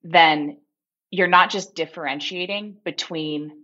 then 0.03 0.57
you're 1.11 1.27
not 1.27 1.49
just 1.49 1.75
differentiating 1.75 2.77
between 2.85 3.58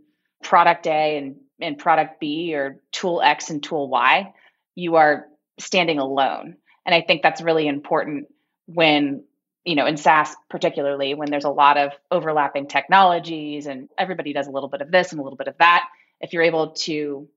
product 0.46 0.88
A 0.88 1.18
and, 1.18 1.36
and 1.60 1.78
product 1.78 2.20
B 2.20 2.56
or 2.56 2.80
tool 2.92 3.22
X 3.22 3.50
and 3.50 3.62
tool 3.62 3.90
Y. 3.90 4.34
You 4.76 4.96
are 4.96 5.26
standing 5.60 6.00
alone. 6.00 6.56
And 6.86 6.96
I 6.96 7.02
think 7.02 7.22
that's 7.22 7.42
really 7.42 7.68
important 7.68 8.28
when 8.68 9.24
you 9.66 9.76
know, 9.76 9.88
in 9.88 9.98
SaaS 9.98 10.36
particularly, 10.48 11.16
when 11.16 11.32
there's 11.32 11.44
a 11.44 11.50
lot 11.50 11.78
of 11.78 11.92
overlapping 12.12 12.68
technologies 12.68 13.66
and 13.66 13.90
everybody 13.98 14.32
does 14.32 14.48
a 14.48 14.52
little 14.52 14.70
bit 14.70 14.82
of 14.82 14.92
this 14.92 15.12
and 15.12 15.20
a 15.20 15.24
little 15.24 15.38
bit 15.38 15.48
of 15.48 15.58
that, 15.58 15.86
if 16.22 16.34
you're 16.34 16.44
able 16.44 16.72
to 16.74 17.28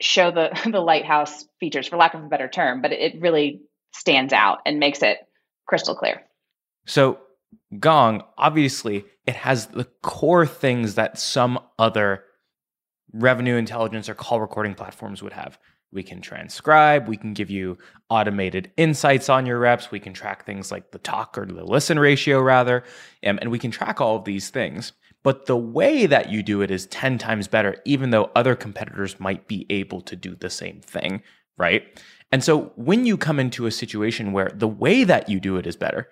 show 0.00 0.30
the 0.30 0.50
the 0.70 0.80
lighthouse 0.80 1.44
features, 1.58 1.88
for 1.88 1.96
lack 1.96 2.14
of 2.14 2.22
a 2.22 2.28
better 2.28 2.48
term, 2.48 2.80
but 2.80 2.92
it 2.92 3.20
really 3.20 3.62
stands 3.92 4.32
out 4.32 4.58
and 4.64 4.78
makes 4.78 5.02
it 5.02 5.18
crystal 5.66 5.96
clear. 5.96 6.22
So 6.86 7.18
Gong, 7.78 8.22
obviously, 8.38 9.04
it 9.26 9.34
has 9.34 9.66
the 9.66 9.88
core 10.02 10.46
things 10.46 10.94
that 10.94 11.18
some 11.18 11.58
other 11.78 12.22
revenue 13.18 13.56
intelligence 13.56 14.08
or 14.08 14.14
call 14.14 14.40
recording 14.40 14.74
platforms 14.74 15.22
would 15.22 15.32
have. 15.32 15.58
We 15.92 16.02
can 16.02 16.20
transcribe. 16.20 17.08
We 17.08 17.16
can 17.16 17.32
give 17.32 17.48
you 17.50 17.78
automated 18.10 18.70
insights 18.76 19.28
on 19.28 19.46
your 19.46 19.58
reps. 19.58 19.90
We 19.90 20.00
can 20.00 20.12
track 20.12 20.44
things 20.44 20.70
like 20.70 20.90
the 20.90 20.98
talk 20.98 21.38
or 21.38 21.46
the 21.46 21.64
listen 21.64 21.98
ratio, 21.98 22.40
rather. 22.40 22.82
And 23.22 23.50
we 23.50 23.58
can 23.58 23.70
track 23.70 24.00
all 24.00 24.16
of 24.16 24.24
these 24.24 24.50
things. 24.50 24.92
but 25.26 25.46
the 25.46 25.56
way 25.56 26.06
that 26.06 26.30
you 26.30 26.40
do 26.40 26.62
it 26.62 26.70
is 26.70 26.86
10 26.86 27.18
times 27.18 27.48
better, 27.48 27.82
even 27.84 28.10
though 28.10 28.30
other 28.36 28.54
competitors 28.54 29.18
might 29.18 29.48
be 29.48 29.66
able 29.70 30.00
to 30.00 30.14
do 30.14 30.36
the 30.36 30.48
same 30.48 30.80
thing, 30.80 31.20
right? 31.58 31.82
And 32.30 32.44
so 32.44 32.70
when 32.76 33.04
you 33.04 33.16
come 33.16 33.40
into 33.40 33.66
a 33.66 33.72
situation 33.72 34.32
where 34.32 34.52
the 34.54 34.68
way 34.68 35.02
that 35.02 35.28
you 35.28 35.40
do 35.40 35.56
it 35.56 35.66
is 35.66 35.74
better, 35.74 36.08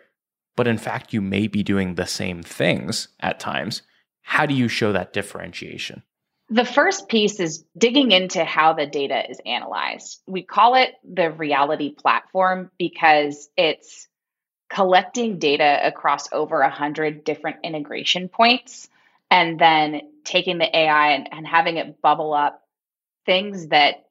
but 0.56 0.66
in 0.66 0.78
fact 0.78 1.12
you 1.12 1.20
may 1.20 1.46
be 1.46 1.62
doing 1.62 1.94
the 1.94 2.08
same 2.08 2.42
things 2.42 3.06
at 3.20 3.38
times, 3.38 3.82
how 4.22 4.46
do 4.46 4.54
you 4.54 4.66
show 4.66 4.92
that 4.92 5.12
differentiation? 5.12 6.02
The 6.50 6.64
first 6.64 7.08
piece 7.08 7.40
is 7.40 7.64
digging 7.76 8.12
into 8.12 8.44
how 8.44 8.74
the 8.74 8.86
data 8.86 9.28
is 9.28 9.40
analyzed. 9.44 10.20
We 10.26 10.42
call 10.42 10.74
it 10.74 10.94
the 11.02 11.30
reality 11.30 11.94
platform 11.94 12.70
because 12.78 13.48
it's 13.56 14.08
collecting 14.68 15.38
data 15.38 15.80
across 15.84 16.32
over 16.32 16.60
100 16.60 17.24
different 17.24 17.58
integration 17.64 18.28
points 18.28 18.88
and 19.30 19.58
then 19.58 20.02
taking 20.24 20.58
the 20.58 20.76
AI 20.76 21.12
and, 21.12 21.28
and 21.32 21.46
having 21.46 21.76
it 21.76 22.00
bubble 22.02 22.34
up 22.34 22.62
things 23.24 23.68
that 23.68 24.04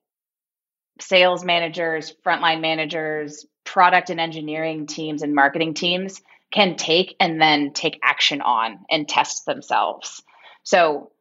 sales 1.00 1.44
managers, 1.44 2.14
frontline 2.26 2.62
managers, 2.62 3.46
product 3.64 4.10
and 4.10 4.20
engineering 4.20 4.88
teams, 4.88 5.22
and 5.22 5.36
marketing 5.36 5.74
teams 5.74 6.22
can 6.52 6.76
take 6.76 7.16
and 7.20 7.42
then 7.42 7.74
take 7.74 8.00
action 8.04 8.42
on 8.42 8.86
and 8.90 9.08
test 9.08 9.46
themselves. 9.46 10.24
So 10.64 11.12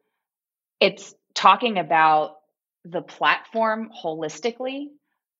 it's 0.83 1.15
talking 1.33 1.77
about 1.77 2.35
the 2.83 3.01
platform 3.01 3.89
holistically 4.03 4.87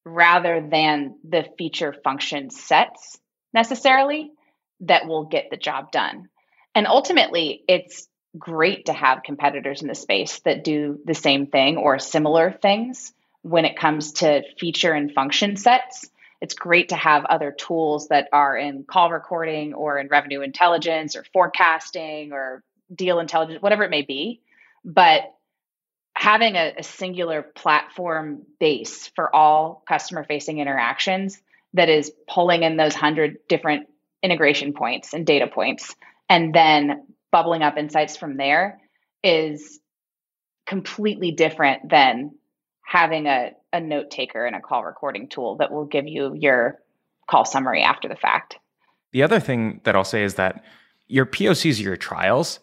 rather 0.05 0.65
than 0.71 1.17
the 1.27 1.45
feature 1.57 1.93
function 2.01 2.49
sets 2.49 3.19
necessarily 3.53 4.31
that 4.79 5.05
will 5.05 5.25
get 5.25 5.49
the 5.51 5.57
job 5.57 5.91
done. 5.91 6.29
And 6.73 6.87
ultimately, 6.87 7.61
it's 7.67 8.07
great 8.39 8.85
to 8.85 8.93
have 8.93 9.23
competitors 9.23 9.81
in 9.81 9.89
the 9.89 9.95
space 9.95 10.39
that 10.45 10.63
do 10.63 10.99
the 11.03 11.13
same 11.13 11.47
thing 11.47 11.75
or 11.75 11.99
similar 11.99 12.49
things 12.49 13.11
when 13.41 13.65
it 13.65 13.77
comes 13.77 14.13
to 14.13 14.43
feature 14.57 14.93
and 14.93 15.11
function 15.11 15.57
sets. 15.57 16.09
It's 16.39 16.55
great 16.55 16.89
to 16.89 16.95
have 16.95 17.25
other 17.25 17.51
tools 17.51 18.07
that 18.07 18.29
are 18.31 18.55
in 18.55 18.85
call 18.85 19.11
recording 19.11 19.73
or 19.73 19.99
in 19.99 20.07
revenue 20.07 20.39
intelligence 20.39 21.17
or 21.17 21.25
forecasting 21.33 22.31
or 22.31 22.63
deal 22.93 23.19
intelligence, 23.19 23.61
whatever 23.61 23.83
it 23.83 23.91
may 23.91 24.03
be. 24.03 24.39
But 24.83 25.33
having 26.15 26.55
a, 26.55 26.75
a 26.77 26.83
singular 26.83 27.41
platform 27.41 28.43
base 28.59 29.09
for 29.15 29.33
all 29.35 29.83
customer 29.87 30.23
facing 30.23 30.59
interactions 30.59 31.41
that 31.73 31.89
is 31.89 32.11
pulling 32.27 32.63
in 32.63 32.77
those 32.77 32.93
100 32.93 33.37
different 33.49 33.87
integration 34.21 34.73
points 34.73 35.13
and 35.13 35.25
data 35.25 35.47
points 35.47 35.95
and 36.29 36.53
then 36.53 37.07
bubbling 37.31 37.63
up 37.63 37.77
insights 37.77 38.15
from 38.15 38.37
there 38.37 38.79
is 39.23 39.79
completely 40.65 41.31
different 41.31 41.89
than 41.89 42.31
having 42.85 43.25
a, 43.25 43.51
a 43.73 43.79
note 43.79 44.11
taker 44.11 44.45
and 44.45 44.55
a 44.55 44.61
call 44.61 44.83
recording 44.83 45.27
tool 45.27 45.57
that 45.57 45.71
will 45.71 45.85
give 45.85 46.07
you 46.07 46.33
your 46.35 46.79
call 47.29 47.43
summary 47.43 47.81
after 47.81 48.07
the 48.07 48.15
fact. 48.15 48.57
The 49.11 49.23
other 49.23 49.39
thing 49.39 49.81
that 49.83 49.95
I'll 49.95 50.03
say 50.03 50.23
is 50.23 50.35
that 50.35 50.63
your 51.07 51.25
POCs, 51.25 51.81
your 51.81 51.97
trials, 51.97 52.59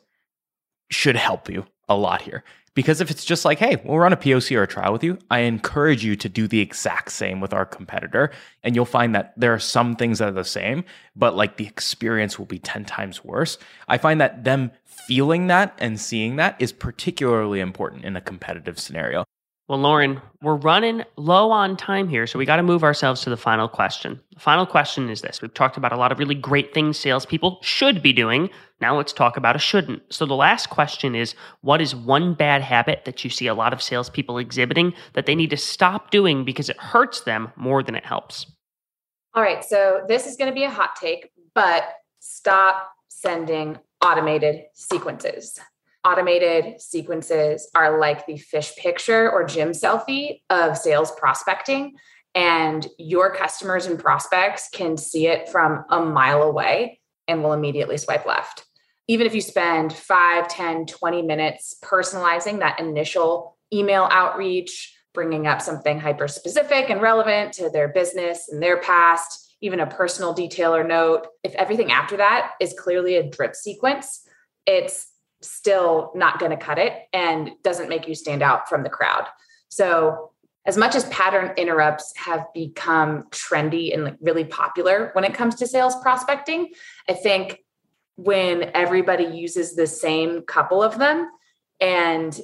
should 0.91 1.17
help 1.17 1.49
you 1.49 1.67
a 1.91 1.97
lot 1.97 2.23
here. 2.23 2.43
Because 2.75 3.01
if 3.01 3.11
it's 3.11 3.25
just 3.25 3.45
like, 3.45 3.59
hey, 3.59 3.83
we'll 3.85 3.99
run 3.99 4.13
a 4.13 4.17
POC 4.17 4.57
or 4.57 4.63
a 4.63 4.69
trial 4.69 4.93
with 4.93 5.03
you, 5.03 5.19
I 5.29 5.41
encourage 5.41 6.05
you 6.05 6.15
to 6.15 6.29
do 6.29 6.47
the 6.47 6.61
exact 6.61 7.11
same 7.11 7.41
with 7.41 7.53
our 7.53 7.67
competitor. 7.67 8.31
And 8.63 8.77
you'll 8.77 8.85
find 8.85 9.13
that 9.15 9.35
there 9.37 9.53
are 9.53 9.59
some 9.59 9.97
things 9.97 10.21
that 10.21 10.29
are 10.29 10.33
the 10.33 10.45
same, 10.45 10.85
but 11.17 11.35
like 11.35 11.57
the 11.57 11.67
experience 11.67 12.39
will 12.39 12.47
be 12.47 12.61
10 12.61 12.85
times 12.85 13.25
worse. 13.25 13.59
I 13.89 13.99
find 13.99 14.21
that 14.21 14.45
them 14.45 14.71
feeling 14.85 15.49
that 15.49 15.77
and 15.79 16.01
seeing 16.01 16.37
that 16.37 16.55
is 16.61 16.73
particularly 16.73 17.59
important 17.59 18.05
in 18.05 18.15
a 18.15 18.21
competitive 18.21 18.79
scenario. 18.79 19.25
Well, 19.71 19.79
Lauren, 19.79 20.21
we're 20.43 20.57
running 20.57 21.05
low 21.17 21.53
on 21.53 21.77
time 21.77 22.09
here, 22.09 22.27
so 22.27 22.41
we 22.41 22.45
got 22.45 22.57
to 22.57 22.63
move 22.65 22.83
ourselves 22.83 23.21
to 23.21 23.31
the 23.31 23.37
final 23.37 23.69
question. 23.69 24.21
The 24.35 24.41
final 24.41 24.67
question 24.67 25.09
is 25.09 25.23
this 25.23 25.41
We've 25.41 25.55
talked 25.55 25.77
about 25.77 25.93
a 25.93 25.97
lot 25.97 26.11
of 26.11 26.19
really 26.19 26.35
great 26.35 26.75
things 26.75 26.99
salespeople 26.99 27.61
should 27.63 28.03
be 28.03 28.13
doing. 28.13 28.51
Now 28.81 28.97
let's 28.97 29.13
talk 29.13 29.37
about 29.37 29.55
a 29.55 29.61
shouldn't. 29.61 30.03
So 30.13 30.27
the 30.27 30.35
last 30.35 30.71
question 30.71 31.15
is 31.15 31.37
What 31.61 31.81
is 31.81 31.95
one 31.95 32.35
bad 32.35 32.63
habit 32.63 33.05
that 33.05 33.23
you 33.23 33.31
see 33.31 33.47
a 33.47 33.55
lot 33.55 33.73
of 33.73 33.81
salespeople 33.81 34.39
exhibiting 34.39 34.93
that 35.13 35.27
they 35.27 35.37
need 35.37 35.51
to 35.51 35.57
stop 35.57 36.11
doing 36.11 36.45
because 36.45 36.69
it 36.69 36.77
hurts 36.77 37.21
them 37.21 37.53
more 37.55 37.85
than 37.85 37.95
it 37.95 38.05
helps? 38.05 38.47
All 39.35 39.43
right, 39.45 39.65
so 39.65 40.03
this 40.09 40.27
is 40.27 40.37
going 40.37 40.51
to 40.51 40.55
be 40.55 40.65
a 40.65 40.71
hot 40.71 40.97
take, 41.01 41.31
but 41.55 41.85
stop 42.19 42.91
sending 43.07 43.79
automated 44.03 44.63
sequences 44.75 45.61
automated 46.05 46.81
sequences 46.81 47.69
are 47.75 47.99
like 47.99 48.27
the 48.27 48.39
fish 48.39 48.75
picture 48.77 49.31
or 49.31 49.45
gym 49.45 49.71
selfie 49.71 50.41
of 50.51 50.77
sales 50.77 51.13
prospecting. 51.13 51.95
And 52.35 52.87
your 52.99 53.35
customers 53.35 53.87
and 53.87 53.99
prospects 53.99 54.69
can 54.73 54.97
see 54.97 55.27
it 55.27 55.49
from 55.49 55.85
a 55.91 56.01
mile 56.01 56.43
away 56.43 57.01
and 57.27 57.43
will 57.43 57.53
immediately 57.53 57.97
swipe 57.97 58.27
left. 58.27 58.65
Even 59.09 59.27
if 59.27 59.35
you 59.35 59.41
spend 59.41 59.93
5, 59.93 60.49
10, 60.49 60.87
20 60.87 61.23
minutes 61.23 61.75
personalizing 61.83 62.61
that 62.61 62.79
initial 62.79 63.59
email 63.73 64.09
outreach, 64.11 64.97
bringing 65.13 65.47
up 65.47 65.61
something 65.61 65.99
hyper 65.99 66.29
specific 66.29 66.89
and 66.89 67.03
relevant 67.03 67.53
to 67.55 67.69
their 67.71 67.89
business 67.89 68.49
and 68.51 68.63
their 68.63 68.81
past, 68.81 69.57
even 69.61 69.81
a 69.81 69.87
personal 69.87 70.33
detail 70.33 70.75
or 70.75 70.85
note, 70.85 71.27
if 71.43 71.55
everything 71.55 71.91
after 71.91 72.17
that 72.17 72.53
is 72.61 72.75
clearly 72.79 73.17
a 73.17 73.29
drip 73.29 73.55
sequence, 73.55 74.27
it's 74.67 75.10
still 75.43 76.13
not 76.15 76.39
going 76.39 76.51
to 76.51 76.57
cut 76.57 76.79
it 76.79 76.95
and 77.13 77.51
doesn't 77.63 77.89
make 77.89 78.07
you 78.07 78.15
stand 78.15 78.43
out 78.43 78.69
from 78.69 78.83
the 78.83 78.91
crowd. 78.91 79.25
So, 79.69 80.33
as 80.67 80.77
much 80.77 80.95
as 80.95 81.07
pattern 81.07 81.55
interrupts 81.57 82.13
have 82.17 82.45
become 82.53 83.25
trendy 83.31 83.95
and 83.95 84.05
like 84.05 84.17
really 84.21 84.45
popular 84.45 85.09
when 85.15 85.25
it 85.25 85.33
comes 85.33 85.55
to 85.57 85.67
sales 85.67 85.97
prospecting, 86.03 86.69
I 87.09 87.15
think 87.15 87.61
when 88.17 88.71
everybody 88.75 89.25
uses 89.25 89.75
the 89.75 89.87
same 89.87 90.43
couple 90.43 90.83
of 90.83 90.99
them 90.99 91.31
and 91.81 92.39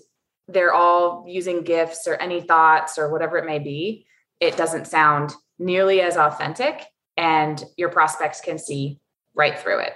they're 0.48 0.72
all 0.72 1.26
using 1.28 1.62
gifts 1.62 2.06
or 2.06 2.14
any 2.14 2.40
thoughts 2.40 2.96
or 2.98 3.12
whatever 3.12 3.36
it 3.36 3.44
may 3.44 3.58
be, 3.58 4.06
it 4.40 4.56
doesn't 4.56 4.86
sound 4.86 5.34
nearly 5.58 6.00
as 6.00 6.16
authentic 6.16 6.86
and 7.18 7.62
your 7.76 7.90
prospects 7.90 8.40
can 8.40 8.58
see 8.58 8.98
right 9.34 9.58
through 9.58 9.80
it. 9.80 9.92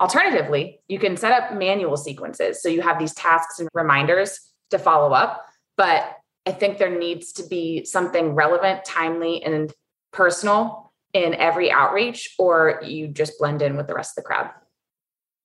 Alternatively, 0.00 0.80
you 0.88 0.98
can 0.98 1.16
set 1.16 1.32
up 1.32 1.56
manual 1.56 1.96
sequences. 1.96 2.62
So 2.62 2.68
you 2.68 2.82
have 2.82 2.98
these 2.98 3.14
tasks 3.14 3.58
and 3.58 3.68
reminders 3.74 4.38
to 4.70 4.78
follow 4.78 5.12
up. 5.12 5.46
But 5.76 6.16
I 6.46 6.52
think 6.52 6.78
there 6.78 6.96
needs 6.96 7.32
to 7.32 7.42
be 7.46 7.84
something 7.84 8.34
relevant, 8.34 8.84
timely, 8.84 9.42
and 9.42 9.72
personal 10.12 10.92
in 11.12 11.34
every 11.34 11.70
outreach, 11.70 12.34
or 12.38 12.80
you 12.84 13.08
just 13.08 13.38
blend 13.38 13.62
in 13.62 13.76
with 13.76 13.86
the 13.86 13.94
rest 13.94 14.16
of 14.16 14.22
the 14.22 14.26
crowd. 14.26 14.50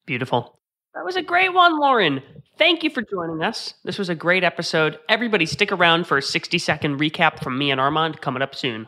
Beautiful. 0.06 0.60
That 0.94 1.06
was 1.06 1.16
a 1.16 1.22
great 1.22 1.54
one, 1.54 1.80
Lauren. 1.80 2.22
Thank 2.58 2.84
you 2.84 2.90
for 2.90 3.02
joining 3.02 3.42
us. 3.42 3.74
This 3.84 3.98
was 3.98 4.10
a 4.10 4.16
great 4.16 4.44
episode. 4.44 5.00
Everybody, 5.10 5.46
stick 5.46 5.72
around 5.72 6.06
for 6.06 6.18
a 6.18 6.22
60 6.22 6.58
second 6.60 7.00
recap 7.00 7.44
from 7.44 7.58
me 7.58 7.72
and 7.72 7.82
Armand 7.82 8.22
coming 8.22 8.44
up 8.44 8.54
soon. 8.54 8.88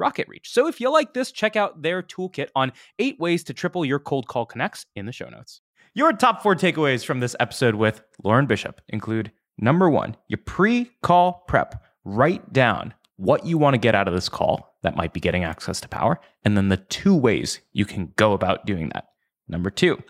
RocketReach. 0.00 0.46
So 0.46 0.66
if 0.66 0.80
you 0.80 0.90
like 0.90 1.14
this, 1.14 1.30
check 1.30 1.56
out 1.56 1.82
their 1.82 2.02
toolkit 2.02 2.48
on 2.54 2.72
eight 2.98 3.20
ways 3.20 3.44
to 3.44 3.54
triple 3.54 3.84
your 3.84 3.98
cold 3.98 4.26
call 4.26 4.46
connects 4.46 4.86
in 4.96 5.06
the 5.06 5.12
show 5.12 5.28
notes. 5.28 5.60
Your 5.94 6.12
top 6.12 6.42
four 6.42 6.54
takeaways 6.54 7.04
from 7.04 7.20
this 7.20 7.36
episode 7.40 7.74
with 7.74 8.02
Lauren 8.22 8.46
Bishop 8.46 8.80
include 8.88 9.32
number 9.58 9.90
one, 9.90 10.16
your 10.28 10.38
pre 10.38 10.90
call 11.02 11.44
prep. 11.46 11.84
Write 12.04 12.52
down 12.52 12.94
what 13.16 13.44
you 13.44 13.58
want 13.58 13.74
to 13.74 13.78
get 13.78 13.94
out 13.94 14.08
of 14.08 14.14
this 14.14 14.28
call 14.28 14.76
that 14.82 14.96
might 14.96 15.12
be 15.12 15.20
getting 15.20 15.44
access 15.44 15.80
to 15.80 15.88
power, 15.88 16.18
and 16.44 16.56
then 16.56 16.68
the 16.68 16.78
two 16.78 17.14
ways 17.14 17.60
you 17.72 17.84
can 17.84 18.12
go 18.16 18.32
about 18.32 18.64
doing 18.64 18.88
that. 18.94 19.08
Number 19.48 19.68
two, 19.68 20.02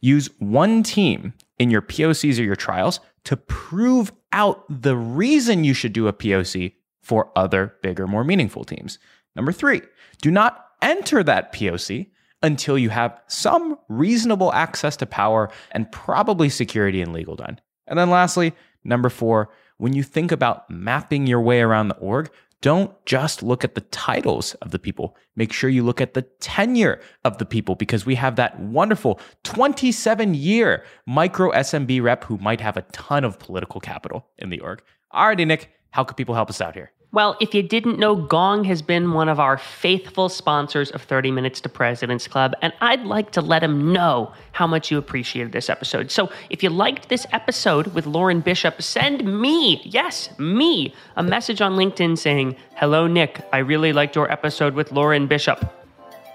use 0.00 0.28
one 0.38 0.82
team 0.82 1.32
in 1.58 1.70
your 1.70 1.82
POCs 1.82 2.38
or 2.38 2.42
your 2.42 2.56
trials 2.56 3.00
to 3.24 3.36
prove 3.36 4.12
out 4.32 4.64
the 4.68 4.96
reason 4.96 5.64
you 5.64 5.72
should 5.72 5.92
do 5.92 6.08
a 6.08 6.12
POC 6.12 6.74
for 7.00 7.30
other, 7.36 7.76
bigger, 7.82 8.06
more 8.06 8.24
meaningful 8.24 8.64
teams. 8.64 8.98
Number 9.38 9.52
three, 9.52 9.82
do 10.20 10.32
not 10.32 10.66
enter 10.82 11.22
that 11.22 11.52
POC 11.52 12.08
until 12.42 12.76
you 12.76 12.90
have 12.90 13.20
some 13.28 13.78
reasonable 13.88 14.52
access 14.52 14.96
to 14.96 15.06
power 15.06 15.48
and 15.70 15.90
probably 15.92 16.48
security 16.48 17.00
and 17.00 17.12
legal 17.12 17.36
done. 17.36 17.60
And 17.86 17.96
then 17.96 18.10
lastly, 18.10 18.52
number 18.82 19.08
four, 19.08 19.50
when 19.76 19.92
you 19.92 20.02
think 20.02 20.32
about 20.32 20.68
mapping 20.68 21.28
your 21.28 21.40
way 21.40 21.60
around 21.60 21.86
the 21.86 21.96
org, 21.98 22.30
don't 22.62 22.92
just 23.06 23.44
look 23.44 23.62
at 23.62 23.76
the 23.76 23.82
titles 23.82 24.54
of 24.54 24.72
the 24.72 24.78
people. 24.80 25.16
Make 25.36 25.52
sure 25.52 25.70
you 25.70 25.84
look 25.84 26.00
at 26.00 26.14
the 26.14 26.22
tenure 26.40 27.00
of 27.24 27.38
the 27.38 27.46
people 27.46 27.76
because 27.76 28.04
we 28.04 28.16
have 28.16 28.34
that 28.34 28.58
wonderful 28.58 29.20
27 29.44 30.34
year 30.34 30.82
micro 31.06 31.52
SMB 31.52 32.02
rep 32.02 32.24
who 32.24 32.38
might 32.38 32.60
have 32.60 32.76
a 32.76 32.82
ton 32.90 33.22
of 33.22 33.38
political 33.38 33.80
capital 33.80 34.26
in 34.36 34.50
the 34.50 34.58
org. 34.58 34.82
Alrighty, 35.14 35.46
Nick, 35.46 35.70
how 35.90 36.02
could 36.02 36.16
people 36.16 36.34
help 36.34 36.50
us 36.50 36.60
out 36.60 36.74
here? 36.74 36.90
Well, 37.10 37.38
if 37.40 37.54
you 37.54 37.62
didn't 37.62 37.98
know, 37.98 38.14
Gong 38.14 38.64
has 38.64 38.82
been 38.82 39.14
one 39.14 39.30
of 39.30 39.40
our 39.40 39.56
faithful 39.56 40.28
sponsors 40.28 40.90
of 40.90 41.00
30 41.02 41.30
Minutes 41.30 41.58
to 41.62 41.68
President's 41.70 42.28
Club, 42.28 42.54
and 42.60 42.70
I'd 42.82 43.04
like 43.04 43.30
to 43.30 43.40
let 43.40 43.62
him 43.62 43.94
know 43.94 44.34
how 44.52 44.66
much 44.66 44.90
you 44.90 44.98
appreciated 44.98 45.52
this 45.52 45.70
episode. 45.70 46.10
So 46.10 46.30
if 46.50 46.62
you 46.62 46.68
liked 46.68 47.08
this 47.08 47.26
episode 47.32 47.86
with 47.94 48.04
Lauren 48.04 48.40
Bishop, 48.40 48.82
send 48.82 49.24
me, 49.24 49.80
yes, 49.86 50.38
me, 50.38 50.94
a 51.16 51.22
message 51.22 51.62
on 51.62 51.76
LinkedIn 51.76 52.18
saying, 52.18 52.56
Hello, 52.76 53.06
Nick, 53.06 53.40
I 53.54 53.58
really 53.58 53.94
liked 53.94 54.14
your 54.14 54.30
episode 54.30 54.74
with 54.74 54.92
Lauren 54.92 55.26
Bishop. 55.26 55.74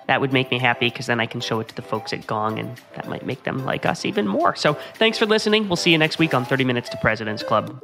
That 0.07 0.21
would 0.21 0.33
make 0.33 0.49
me 0.49 0.57
happy 0.57 0.89
because 0.89 1.05
then 1.05 1.19
I 1.19 1.27
can 1.27 1.39
show 1.39 1.59
it 1.59 1.67
to 1.67 1.75
the 1.75 1.83
folks 1.83 2.13
at 2.13 2.25
Gong, 2.25 2.57
and 2.57 2.81
that 2.95 3.07
might 3.07 3.27
make 3.27 3.43
them 3.43 3.63
like 3.63 3.85
us 3.85 4.05
even 4.05 4.27
more. 4.27 4.55
So 4.55 4.73
thanks 4.95 5.19
for 5.19 5.27
listening. 5.27 5.69
We'll 5.69 5.75
see 5.75 5.91
you 5.91 5.99
next 5.99 6.17
week 6.17 6.33
on 6.33 6.45
30 6.45 6.63
Minutes 6.63 6.89
to 6.89 6.97
President's 6.97 7.43
Club. 7.43 7.79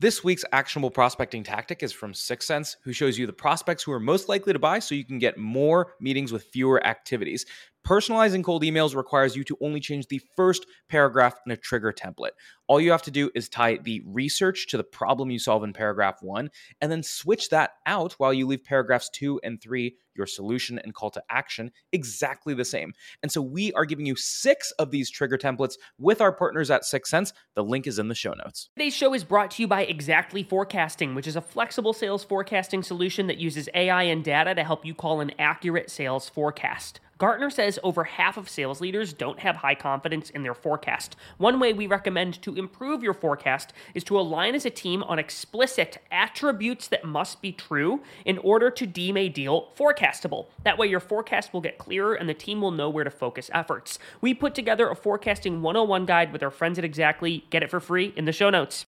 This 0.00 0.22
week's 0.22 0.44
actionable 0.52 0.92
prospecting 0.92 1.42
tactic 1.42 1.82
is 1.82 1.90
from 1.90 2.12
6sense, 2.12 2.76
who 2.84 2.92
shows 2.92 3.18
you 3.18 3.26
the 3.26 3.32
prospects 3.32 3.82
who 3.82 3.90
are 3.90 3.98
most 3.98 4.28
likely 4.28 4.52
to 4.52 4.58
buy 4.60 4.78
so 4.78 4.94
you 4.94 5.04
can 5.04 5.18
get 5.18 5.36
more 5.36 5.94
meetings 5.98 6.30
with 6.30 6.44
fewer 6.44 6.86
activities. 6.86 7.44
Personalizing 7.88 8.44
cold 8.44 8.64
emails 8.64 8.94
requires 8.94 9.34
you 9.34 9.42
to 9.44 9.56
only 9.62 9.80
change 9.80 10.08
the 10.08 10.20
first 10.36 10.66
paragraph 10.90 11.40
in 11.46 11.52
a 11.52 11.56
trigger 11.56 11.90
template. 11.90 12.32
All 12.66 12.82
you 12.82 12.90
have 12.90 13.00
to 13.04 13.10
do 13.10 13.30
is 13.34 13.48
tie 13.48 13.78
the 13.78 14.02
research 14.04 14.66
to 14.66 14.76
the 14.76 14.84
problem 14.84 15.30
you 15.30 15.38
solve 15.38 15.64
in 15.64 15.72
paragraph 15.72 16.18
one, 16.20 16.50
and 16.82 16.92
then 16.92 17.02
switch 17.02 17.48
that 17.48 17.70
out 17.86 18.12
while 18.18 18.34
you 18.34 18.46
leave 18.46 18.62
paragraphs 18.62 19.08
two 19.08 19.40
and 19.42 19.58
three, 19.62 19.96
your 20.14 20.26
solution 20.26 20.78
and 20.80 20.92
call 20.92 21.08
to 21.12 21.22
action, 21.30 21.70
exactly 21.90 22.52
the 22.52 22.62
same. 22.62 22.92
And 23.22 23.32
so 23.32 23.40
we 23.40 23.72
are 23.72 23.86
giving 23.86 24.04
you 24.04 24.16
six 24.16 24.70
of 24.72 24.90
these 24.90 25.08
trigger 25.08 25.38
templates 25.38 25.76
with 25.98 26.20
our 26.20 26.32
partners 26.32 26.70
at 26.70 26.82
6sense. 26.82 27.32
The 27.54 27.64
link 27.64 27.86
is 27.86 27.98
in 27.98 28.08
the 28.08 28.14
show 28.14 28.34
notes. 28.34 28.68
Today's 28.76 28.94
show 28.94 29.14
is 29.14 29.24
brought 29.24 29.52
to 29.52 29.62
you 29.62 29.66
by 29.66 29.86
Xactly 29.86 30.46
Forecasting, 30.46 31.14
which 31.14 31.26
is 31.26 31.36
a 31.36 31.40
flexible 31.40 31.94
sales 31.94 32.22
forecasting 32.22 32.82
solution 32.82 33.28
that 33.28 33.38
uses 33.38 33.66
AI 33.72 34.02
and 34.02 34.22
data 34.22 34.54
to 34.54 34.62
help 34.62 34.84
you 34.84 34.94
call 34.94 35.22
an 35.22 35.32
accurate 35.38 35.88
sales 35.88 36.28
forecast. 36.28 37.00
Gartner 37.18 37.50
says 37.50 37.80
over 37.82 38.04
half 38.04 38.36
of 38.36 38.48
sales 38.48 38.80
leaders 38.80 39.12
don't 39.12 39.40
have 39.40 39.56
high 39.56 39.74
confidence 39.74 40.30
in 40.30 40.44
their 40.44 40.54
forecast. 40.54 41.16
One 41.36 41.58
way 41.58 41.72
we 41.72 41.88
recommend 41.88 42.40
to 42.42 42.54
improve 42.54 43.02
your 43.02 43.12
forecast 43.12 43.72
is 43.92 44.04
to 44.04 44.18
align 44.18 44.54
as 44.54 44.64
a 44.64 44.70
team 44.70 45.02
on 45.02 45.18
explicit 45.18 45.98
attributes 46.12 46.86
that 46.86 47.04
must 47.04 47.42
be 47.42 47.50
true 47.50 48.02
in 48.24 48.38
order 48.38 48.70
to 48.70 48.86
deem 48.86 49.16
a 49.16 49.28
deal 49.28 49.72
forecastable. 49.76 50.46
That 50.62 50.78
way, 50.78 50.86
your 50.86 51.00
forecast 51.00 51.52
will 51.52 51.60
get 51.60 51.76
clearer 51.76 52.14
and 52.14 52.28
the 52.28 52.34
team 52.34 52.60
will 52.60 52.70
know 52.70 52.88
where 52.88 53.04
to 53.04 53.10
focus 53.10 53.50
efforts. 53.52 53.98
We 54.20 54.32
put 54.32 54.54
together 54.54 54.88
a 54.88 54.94
forecasting 54.94 55.60
101 55.60 56.06
guide 56.06 56.32
with 56.32 56.44
our 56.44 56.52
friends 56.52 56.78
at 56.78 56.84
Xactly. 56.84 57.50
Get 57.50 57.64
it 57.64 57.70
for 57.70 57.80
free 57.80 58.14
in 58.16 58.26
the 58.26 58.32
show 58.32 58.48
notes. 58.48 58.86